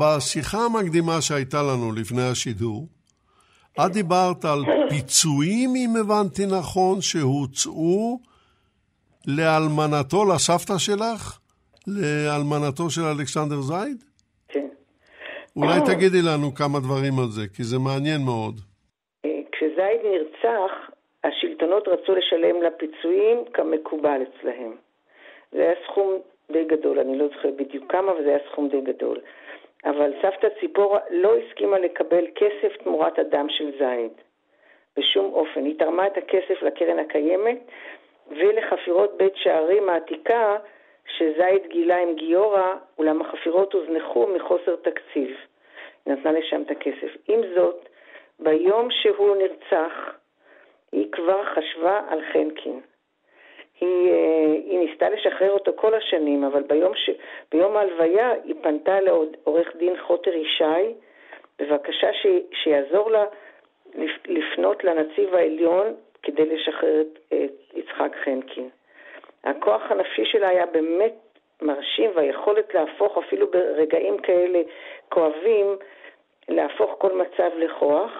[0.00, 2.88] בשיחה המקדימה שהייתה לנו לפני השידור,
[3.86, 8.20] את דיברת על פיצויים, אם הבנתי נכון, שהוצאו
[9.26, 11.39] לאלמנתו, לסבתא שלך?
[12.00, 13.98] לאלמנתו של אלכסנדר זייד?
[14.48, 14.68] כן.
[15.56, 18.54] אולי תגידי לנו כמה דברים על זה, כי זה מעניין מאוד.
[19.24, 20.72] אה, כשזייד נרצח,
[21.24, 24.72] השלטונות רצו לשלם לה פיצויים כמקובל אצלהם.
[25.52, 26.18] זה היה סכום
[26.52, 29.18] די גדול, אני לא זוכרת בדיוק כמה, אבל זה היה סכום די גדול.
[29.84, 34.12] אבל סבתא ציפורה לא הסכימה לקבל כסף תמורת הדם של זייד.
[34.96, 35.64] בשום אופן.
[35.64, 37.58] היא תרמה את הכסף לקרן הקיימת
[38.30, 40.56] ולחפירות בית שערים העתיקה
[41.16, 45.36] שזייד גילה עם גיורא, אולם החפירות הוזנחו מחוסר תקציב.
[46.06, 47.16] היא נתנה לשם את הכסף.
[47.28, 47.88] עם זאת,
[48.38, 50.12] ביום שהוא נרצח,
[50.92, 52.80] היא כבר חשבה על חנקין.
[53.80, 57.10] היא, אה, היא ניסתה לשחרר אותו כל השנים, אבל ביום, ש...
[57.52, 60.94] ביום ההלוויה היא פנתה לעורך דין חוטר ישי,
[61.58, 62.26] בבקשה ש...
[62.52, 63.24] שיעזור לה
[64.28, 67.34] לפנות לנציב העליון כדי לשחרר את
[67.74, 68.68] יצחק חנקין.
[69.44, 71.14] הכוח הנפשי שלה היה באמת
[71.62, 74.62] מרשים, והיכולת להפוך אפילו ברגעים כאלה
[75.08, 75.66] כואבים,
[76.48, 78.10] להפוך כל מצב לכוח,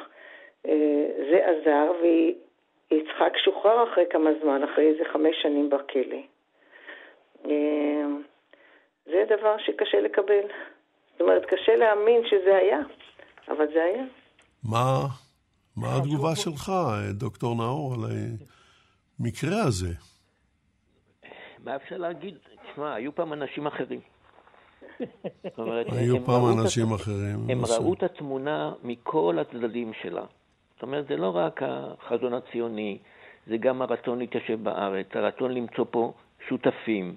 [0.67, 6.21] אה, זה עזר, ויצחק שוחרר אחרי כמה זמן, אחרי איזה חמש שנים בכלא.
[7.47, 8.07] אה,
[9.07, 10.45] זה דבר שקשה לקבל.
[11.13, 12.81] זאת אומרת, קשה להאמין שזה היה,
[13.49, 14.05] אבל זה היה.
[14.65, 15.07] מה,
[15.77, 16.73] מה התגובה שלך,
[17.11, 18.01] דוקטור נאור, על
[19.21, 20.10] המקרה הזה?
[21.65, 22.35] מה אפשר להגיד?
[22.73, 24.01] תשמע, היו פעם אנשים אחרים.
[25.59, 27.01] אומרת, היו פעם אנשים את...
[27.01, 27.47] אחרים.
[27.49, 30.25] הם ראו את התמונה מכל הצדדים שלה.
[30.75, 32.99] זאת אומרת, זה לא רק החזון הציוני,
[33.47, 36.13] זה גם הרצון להתיישב בארץ, הרצון למצוא פה
[36.49, 37.15] שותפים,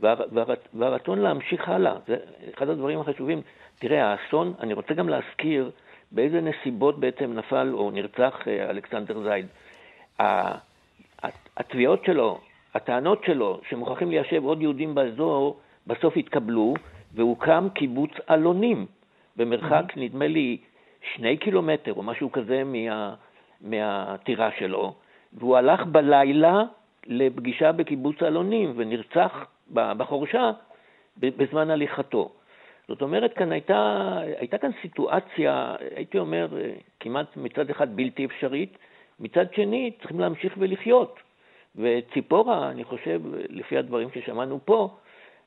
[0.00, 0.20] והר...
[0.32, 0.54] והר...
[0.74, 1.94] והרצון להמשיך הלאה.
[2.06, 2.16] זה
[2.54, 3.42] אחד הדברים החשובים.
[3.78, 5.70] תראה, האסון, אני רוצה גם להזכיר
[6.12, 9.46] באיזה נסיבות בעצם נפל או נרצח אה, אלכסנדר זייד.
[11.56, 12.40] התביעות שלו,
[12.74, 16.74] הטענות שלו שמוכרחים ליישב עוד יהודים באזור, בסוף התקבלו,
[17.14, 18.86] והוקם קיבוץ אלונים,
[19.36, 20.00] במרחק, mm-hmm.
[20.00, 20.58] נדמה לי,
[21.14, 23.14] שני קילומטר או משהו כזה מה,
[23.60, 24.94] מהטירה שלו,
[25.32, 26.62] והוא הלך בלילה
[27.06, 30.50] לפגישה בקיבוץ אלונים ונרצח בחורשה
[31.16, 32.32] בזמן הליכתו.
[32.88, 36.48] זאת אומרת, כאן הייתה, הייתה כאן סיטואציה, הייתי אומר,
[37.00, 38.78] כמעט מצד אחד בלתי אפשרית,
[39.20, 41.20] מצד שני צריכים להמשיך ולחיות.
[41.76, 44.96] וציפורה, אני חושב, לפי הדברים ששמענו פה,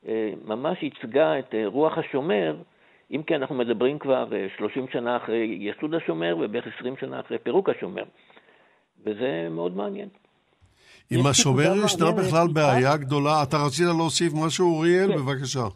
[0.08, 2.56] אה, ממש ייצגה את אה, רוח השומר,
[3.12, 7.38] אם כי אנחנו מדברים כבר 30 אה, שנה אחרי יסוד השומר ובערך 20 שנה אחרי
[7.38, 8.04] פירוק השומר.
[9.06, 10.10] וזה מאוד מעניין.
[11.12, 13.44] עם השומר ישנה בכלל בעיה גדולה.
[13.44, 15.08] אתה רצית להוסיף משהו, אוריאל?
[15.08, 15.18] כן.
[15.18, 15.68] בבקשה.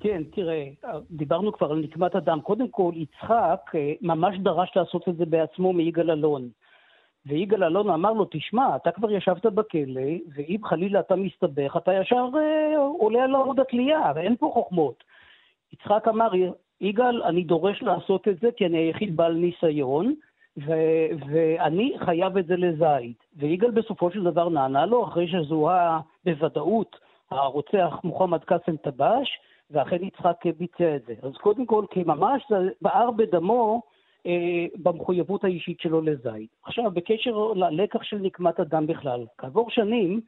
[0.00, 0.64] כן, תראה,
[1.10, 2.38] דיברנו כבר על נקמת הדם.
[2.42, 3.60] קודם כל, יצחק
[4.02, 6.48] ממש דרש לעשות את זה בעצמו מיגאל אלון.
[7.26, 12.28] ויגאל אלון אמר לו, תשמע, אתה כבר ישבת בכלא, ואם חלילה אתה מסתבך, אתה ישר
[12.36, 15.04] אה, עולה על עמוד התלייה, ואין פה חוכמות.
[15.72, 16.30] יצחק אמר,
[16.80, 20.14] יגאל, אני דורש לעשות את זה כי אני היחיד בעל ניסיון,
[20.66, 23.24] ו- ואני חייב את זה לזית.
[23.36, 26.96] ויגאל בסופו של דבר נענה לו, אחרי שזוהה בוודאות
[27.30, 29.38] הרוצח מוחמד קאסם טבש,
[29.70, 31.14] ואכן יצחק ביצע את זה.
[31.22, 33.82] אז קודם כל, כי ממש זה בער בדמו,
[34.76, 36.50] במחויבות האישית שלו לזית.
[36.62, 40.20] עכשיו, בקשר ללקח של נקמת הדם בכלל, כעבור שנים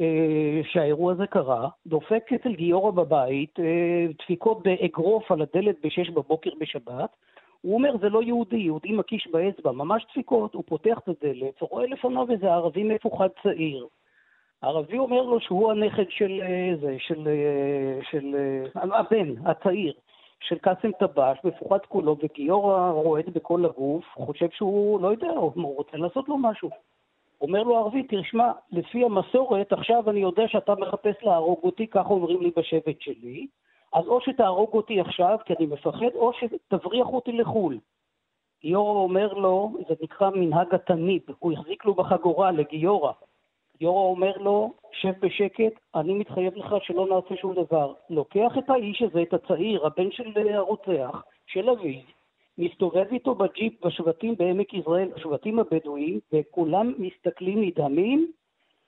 [0.00, 6.50] אה, שהאירוע הזה קרה, דופק אצל גיורא בבית אה, דפיקות באגרוף על הדלת ב-6 בבוקר
[6.60, 7.16] בשבת,
[7.60, 11.86] הוא אומר, זה לא יהודי, יהודי מקיש באצבע, ממש דפיקות, הוא פותח את הדלת, ורואה
[11.86, 13.86] לפניו איזה ערבי מפוחד צעיר.
[14.62, 16.40] הערבי אומר לו שהוא הנכד של
[16.80, 17.28] זה, של,
[18.10, 18.36] של,
[18.72, 19.92] של הבן, הצעיר.
[20.40, 25.96] של קאסם טבש, מפוחד כולו, וגיורא רועד בכל הגוף, חושב שהוא, לא יודע, הוא רוצה
[25.96, 26.70] לעשות לו משהו.
[27.40, 32.42] אומר לו הערבי, תשמע, לפי המסורת, עכשיו אני יודע שאתה מחפש להרוג אותי, ככה אומרים
[32.42, 33.46] לי בשבט שלי,
[33.92, 37.78] אז או שתהרוג אותי עכשיו, כי אני מפחד, או שתבריח אותי לחו"ל.
[38.62, 43.12] גיורא אומר לו, זה נקרא מנהג התניב, הוא החזיק לו בחגורה לגיורא.
[43.78, 47.92] גיורא אומר לו, שב בשקט, אני מתחייב לך שלא נעשה שום דבר.
[48.10, 52.00] לוקח את האיש הזה, את הצעיר, הבן של הרוצח, של אביו,
[52.58, 58.32] מסתובב איתו בג'יפ בשבטים בעמק יזרעאל, בשבטים הבדואיים, וכולם מסתכלים נדהמים,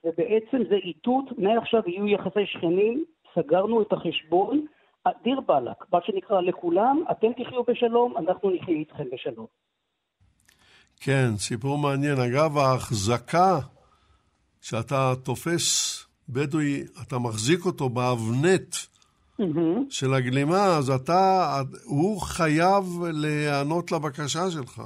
[0.04, 4.66] ובעצם זה איתות, מעכשיו יהיו יחסי שכנים, סגרנו את החשבון,
[5.22, 9.46] דיר באלק, מה שנקרא לכולם, אתם תחיו בשלום, אנחנו נחיה איתכם בשלום.
[11.00, 12.16] כן, סיפור מעניין.
[12.18, 13.58] אגב, ההחזקה
[14.60, 15.96] שאתה תופס
[16.28, 18.74] בדואי, אתה מחזיק אותו באבנט
[19.40, 19.80] mm-hmm.
[19.90, 21.46] של הגלימה, אז אתה,
[21.84, 24.82] הוא חייב להיענות לבקשה שלך.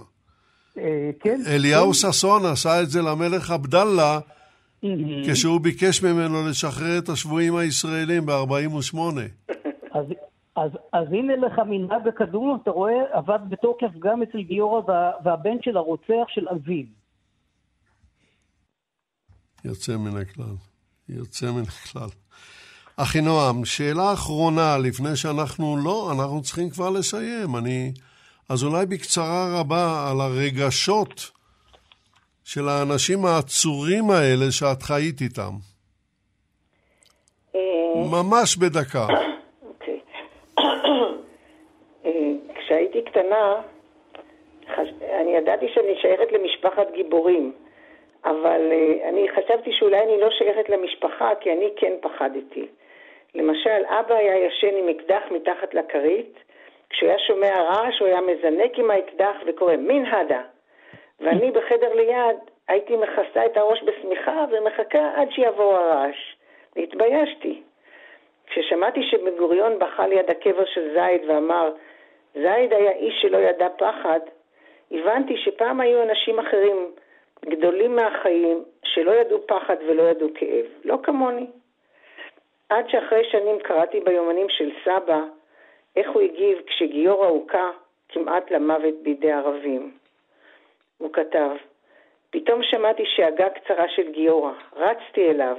[0.78, 1.40] אה, כן.
[1.46, 1.92] אליהו כן.
[1.92, 4.18] ששון עשה את זה למלך עבדאללה,
[4.84, 4.88] mm-hmm.
[5.26, 8.98] כשהוא ביקש ממנו לשחרר את השבויים הישראלים ב-48.
[9.92, 10.04] אז,
[10.56, 14.80] אז, אז הנה לך מנהג הקדום, אתה רואה, עבד בתוקף גם אצל גיורא
[15.24, 16.84] והבן של הרוצח של אביו.
[19.64, 20.54] יוצא מן הכלל.
[21.08, 22.08] יוצא מן הכלל.
[22.96, 27.56] אחינועם, שאלה אחרונה, לפני שאנחנו לא, אנחנו צריכים כבר לסיים.
[27.56, 27.92] אני...
[28.48, 31.30] אז אולי בקצרה רבה על הרגשות
[32.44, 35.52] של האנשים העצורים האלה שאת חיית איתם.
[37.54, 37.60] אה,
[37.96, 39.06] ממש בדקה.
[39.62, 40.00] אוקיי.
[42.06, 42.10] אה,
[42.54, 43.54] כשהייתי קטנה.
[45.20, 47.52] אני ידעתי שאני שייכת למשפחת גיבורים,
[48.24, 52.66] אבל uh, אני חשבתי שאולי אני לא שייכת למשפחה, כי אני כן פחדתי.
[53.34, 56.38] למשל, אבא היה ישן עם אקדח מתחת לכרית,
[56.90, 60.42] כשהוא היה שומע רעש הוא היה מזנק עם האקדח וקורא מין הדה.
[61.20, 62.36] ואני בחדר ליד
[62.68, 66.36] הייתי מכסה את הראש בשמיכה ומחכה עד שיעבור הרעש.
[66.76, 67.62] והתביישתי.
[68.46, 71.72] כששמעתי שבן גוריון בכה ליד הקבר של זייד ואמר,
[72.34, 74.20] זייד היה איש שלא ידע פחד,
[74.92, 76.90] הבנתי שפעם היו אנשים אחרים,
[77.44, 80.66] גדולים מהחיים, שלא ידעו פחד ולא ידעו כאב.
[80.84, 81.46] לא כמוני.
[82.68, 85.20] עד שאחרי שנים קראתי ביומנים של סבא
[85.96, 87.70] איך הוא הגיב כשגיורא הוכה
[88.08, 89.92] כמעט למוות בידי ערבים.
[90.98, 91.50] הוא כתב,
[92.30, 95.56] פתאום שמעתי שאגה קצרה של גיורא, רצתי אליו.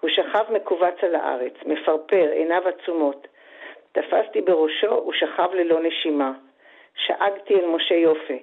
[0.00, 3.26] הוא שכב מכווץ על הארץ, מפרפר, עיניו עצומות.
[3.92, 6.32] תפסתי בראשו, הוא שכב ללא נשימה.
[6.94, 8.34] שאגתי אל משה יופה,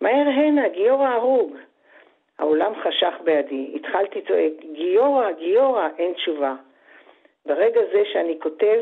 [0.00, 1.56] מהר הנה, גיורא הרוג.
[2.40, 6.54] העולם חשך בידי, התחלתי צועק, גיורא, גיורא, אין תשובה.
[7.46, 8.78] ברגע זה שאני כותב,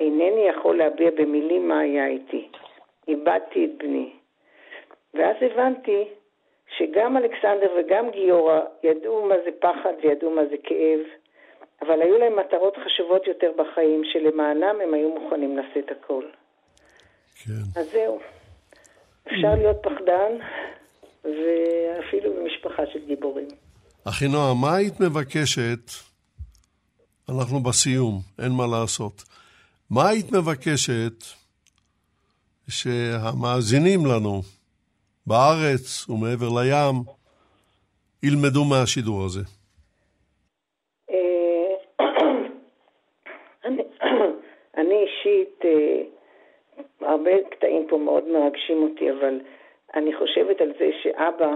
[0.00, 2.48] אינני יכול להביע במילים מה היה איתי.
[3.08, 4.12] איבדתי את בני.
[5.14, 6.08] ואז הבנתי
[6.76, 11.00] שגם אלכסנדר וגם גיורא ידעו מה זה פחד וידעו מה זה כאב,
[11.82, 16.24] אבל היו להם מטרות חשובות יותר בחיים, שלמענם הם היו מוכנים לשאת הכל.
[17.44, 17.80] כן.
[17.80, 18.18] אז זהו.
[19.26, 20.32] אפשר להיות פחדן,
[21.38, 23.48] ואפילו במשפחה של גיבורים.
[24.08, 25.80] אחינועם, מה היית מבקשת?
[27.28, 29.22] אנחנו בסיום, אין מה לעשות.
[29.90, 31.12] מה היית מבקשת
[32.68, 34.40] שהמאזינים לנו
[35.26, 36.94] בארץ ומעבר לים
[38.22, 39.40] ילמדו מהשידור הזה?
[41.10, 41.16] אה,
[44.76, 46.02] אני- אישית, אה,
[47.08, 49.34] הרבה קטעים פה מאוד מרגשים אותי, אבל
[49.94, 51.54] אני חושבת על זה שאבא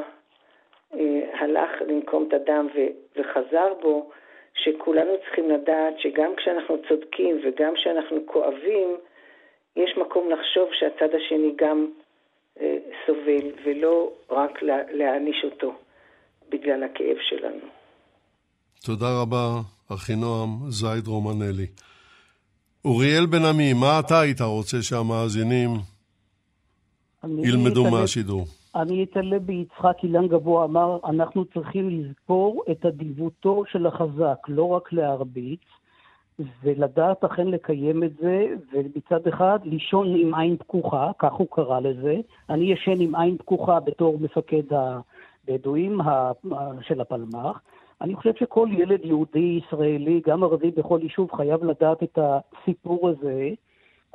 [0.95, 2.69] אה, הלך לנקום את הדם
[3.17, 4.11] וחזר בו,
[4.55, 8.97] שכולנו צריכים לדעת שגם כשאנחנו צודקים וגם כשאנחנו כואבים,
[9.77, 11.87] יש מקום לחשוב שהצד השני גם
[12.61, 12.77] אה,
[13.07, 15.75] סובל, ולא רק לה- להעניש אותו
[16.49, 17.67] בגלל הכאב שלנו.
[18.87, 19.47] תודה רבה,
[19.95, 21.67] אחינועם זייד רומנלי.
[22.85, 25.69] אוריאל בן עמי, מה אתה היית רוצה שהמאזינים
[27.25, 28.45] ילמדו מהשידור?
[28.75, 34.93] אני אתעלה ביצחק אילן גבוה אמר, אנחנו צריכים לזכור את אדיבותו של החזק, לא רק
[34.93, 35.61] להרביץ,
[36.63, 42.17] ולדעת אכן לקיים את זה, ומצד אחד לישון עם עין פקוחה, כך הוא קרא לזה.
[42.51, 46.01] אני ישן עם עין פקוחה בתור מפקד הבדואים
[46.83, 47.61] של הפלמ"ח.
[48.01, 53.51] אני חושב שכל ילד יהודי ישראלי, גם ערבי בכל יישוב, חייב לדעת את הסיפור הזה.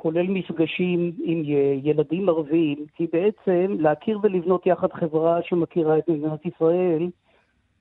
[0.00, 1.42] כולל מפגשים עם
[1.82, 7.10] ילדים ערבים, כי בעצם להכיר ולבנות יחד חברה שמכירה את מדינת ישראל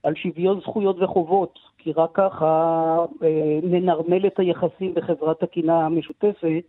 [0.03, 6.63] על שוויון זכויות וחובות, כי רק ככה אה, ננרמל את היחסים בחברה תקינה משותפת,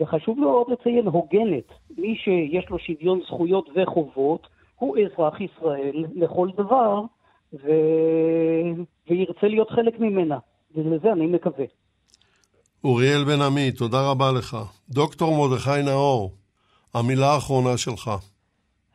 [0.00, 1.72] וחשוב מאוד לציין הוגנת.
[1.98, 7.00] מי שיש לו שוויון זכויות וחובות הוא אזרח ישראל לכל דבר,
[7.54, 7.70] ו...
[9.10, 10.38] וירצה להיות חלק ממנה,
[10.74, 11.64] ולזה אני מקווה.
[12.84, 14.56] אוריאל בן עמי, תודה רבה לך.
[14.88, 16.32] דוקטור מרדכי נאור,
[16.94, 18.10] המילה האחרונה שלך.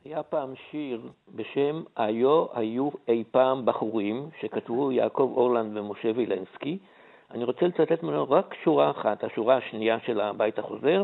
[0.05, 1.01] היה פעם שיר
[1.35, 6.77] בשם היו היו אי פעם בחורים, שכתבו יעקב אורלנד ומשה וילנסקי.
[7.31, 11.03] אני רוצה לצטט ממנו רק שורה אחת, השורה השנייה של הבית החוזר.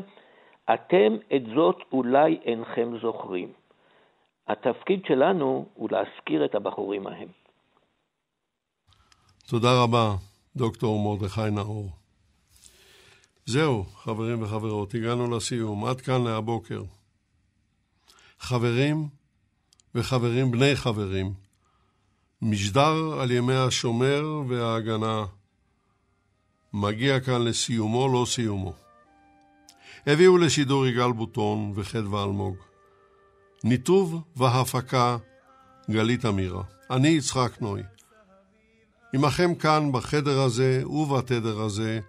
[0.74, 3.52] אתם את זאת אולי אינכם זוכרים.
[4.48, 7.28] התפקיד שלנו הוא להזכיר את הבחורים ההם.
[9.50, 10.16] תודה רבה,
[10.56, 12.05] דוקטור מרדכי נאור.
[13.46, 15.86] זהו, חברים וחברות, הגענו לסיום.
[15.86, 16.84] עד כאן להבוקר.
[18.40, 19.08] חברים
[19.96, 21.34] וחברים בני חברים,
[22.42, 25.26] משדר על ימי השומר וההגנה
[26.74, 28.74] מגיע כאן לסיומו, לא סיומו.
[30.08, 32.56] הביאו לשידור יגאל בוטון וחדווה אלמוג.
[33.64, 35.18] ניתוב והפקה
[35.92, 36.64] גלית אמירה.
[36.92, 37.84] אני יצחק נוי.
[39.14, 42.00] עמכם כאן בחדר הזה ובתדר הזה,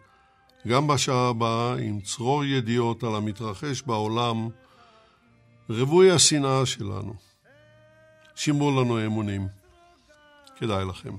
[0.69, 4.49] גם בשעה הבאה, עם צרור ידיעות על המתרחש בעולם,
[5.71, 7.15] רווי השנאה שלנו.
[8.35, 9.49] שימרו לנו אמונים.
[10.57, 11.17] כדאי לכם.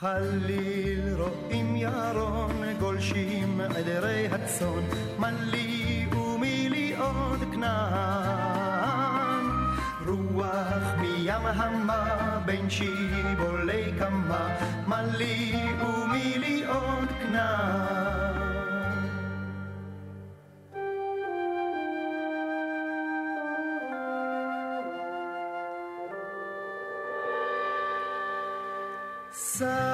[0.00, 4.84] חליל רואים ירון, גולשים עדרי הצאן,
[5.18, 8.55] מלי ומילי עוד כנען,
[10.06, 18.36] רוח מים המה בין בין שיבולי כמה, מה לי ומי לי עוד כנען.
[29.32, 29.85] סהר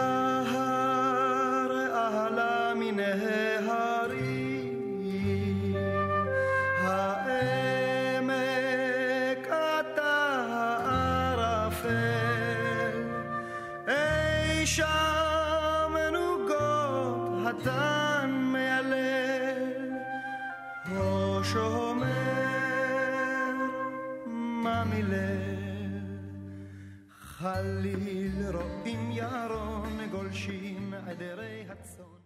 [27.62, 32.21] חליל רואים ירון גולשים עדרי הצאן